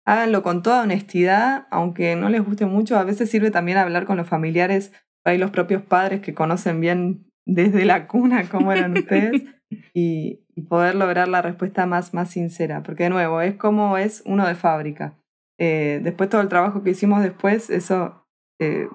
Háganlo 0.07 0.41
con 0.41 0.63
toda 0.63 0.81
honestidad, 0.81 1.67
aunque 1.69 2.15
no 2.15 2.29
les 2.29 2.43
guste 2.43 2.65
mucho. 2.65 2.97
A 2.97 3.03
veces 3.03 3.29
sirve 3.29 3.51
también 3.51 3.77
hablar 3.77 4.07
con 4.07 4.17
los 4.17 4.27
familiares, 4.27 4.91
hay 5.23 5.37
los 5.37 5.51
propios 5.51 5.83
padres 5.83 6.21
que 6.21 6.33
conocen 6.33 6.81
bien 6.81 7.29
desde 7.45 7.85
la 7.85 8.07
cuna 8.07 8.49
cómo 8.49 8.71
eran 8.73 8.97
ustedes 8.97 9.43
y, 9.93 10.39
poder 10.67 10.95
lograr 10.95 11.27
la 11.27 11.43
respuesta 11.43 11.85
más, 11.85 12.15
más 12.15 12.31
sincera. 12.31 12.81
Porque 12.81 13.03
de 13.03 13.11
nuevo, 13.11 13.39
es 13.41 13.55
como 13.55 13.99
es 13.99 14.23
uno 14.25 14.47
de 14.47 14.55
fábrica. 14.55 15.13
Eh, 15.59 15.99
después 16.01 16.27
todo 16.27 16.41
el 16.41 16.49
trabajo 16.49 16.81
que 16.81 16.89
hicimos 16.89 17.21
después, 17.21 17.69
eso 17.69 18.20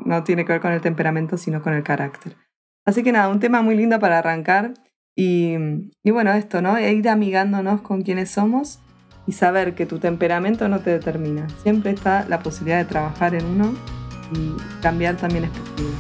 no 0.05 0.25
tiene 0.25 0.45
que 0.45 0.53
ver 0.53 0.61
con 0.61 0.73
el 0.73 0.81
temperamento, 0.81 1.37
sino 1.37 1.63
con 1.63 1.75
el 1.75 1.83
carácter. 1.83 2.37
Así 2.85 3.03
que 3.03 3.13
nada, 3.13 3.29
un 3.29 3.41
tema 3.41 3.63
muy 3.63 3.77
lindo 3.77 3.99
para 3.99 4.19
arrancar 4.19 4.75
y, 5.17 5.57
y 6.05 6.11
bueno, 6.11 6.33
esto, 6.33 6.63
¿no? 6.63 6.77
E 6.77 6.93
ir 6.93 7.09
amigándonos 7.09 7.81
con 7.81 8.03
quienes 8.03 8.31
somos 8.31 8.81
y 9.27 9.33
saber 9.33 9.75
que 9.75 9.87
tu 9.87 9.99
temperamento 9.99 10.69
no 10.69 10.81
te 10.81 10.91
determina. 10.91 11.49
Siempre 11.63 11.91
está 11.91 12.25
la 12.29 12.41
posibilidad 12.41 12.79
de 12.79 12.85
trabajar 12.85 13.35
en 13.35 13.45
uno 13.45 13.75
y 14.33 14.55
cambiar 14.83 15.17
también 15.17 15.45
es 15.45 15.51
posible. 15.51 15.97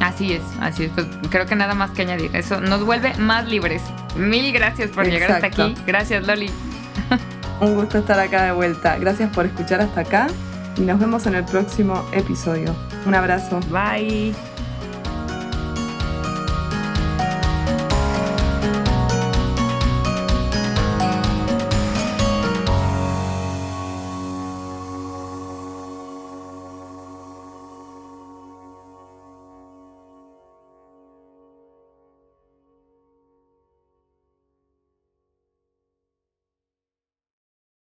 Así 0.00 0.32
es, 0.32 0.42
así 0.60 0.84
es. 0.84 0.90
Pues 0.90 1.06
creo 1.30 1.46
que 1.46 1.54
nada 1.54 1.74
más 1.74 1.92
que 1.92 2.02
añadir. 2.02 2.34
Eso 2.34 2.60
nos 2.60 2.84
vuelve 2.84 3.14
más 3.18 3.48
libres. 3.48 3.82
Mil 4.16 4.52
gracias 4.52 4.90
por 4.90 5.06
llegar 5.06 5.32
hasta 5.32 5.46
aquí. 5.46 5.74
Gracias, 5.86 6.26
Loli. 6.26 6.50
Un 7.60 7.74
gusto 7.76 7.98
estar 7.98 8.18
acá 8.18 8.44
de 8.44 8.52
vuelta. 8.52 8.98
Gracias 8.98 9.32
por 9.32 9.46
escuchar 9.46 9.80
hasta 9.80 10.00
acá 10.00 10.26
y 10.76 10.82
nos 10.82 10.98
vemos 10.98 11.26
en 11.26 11.34
el 11.34 11.44
próximo 11.44 12.04
episodio. 12.12 12.74
Un 13.06 13.14
abrazo. 13.14 13.60
Bye. 13.70 14.34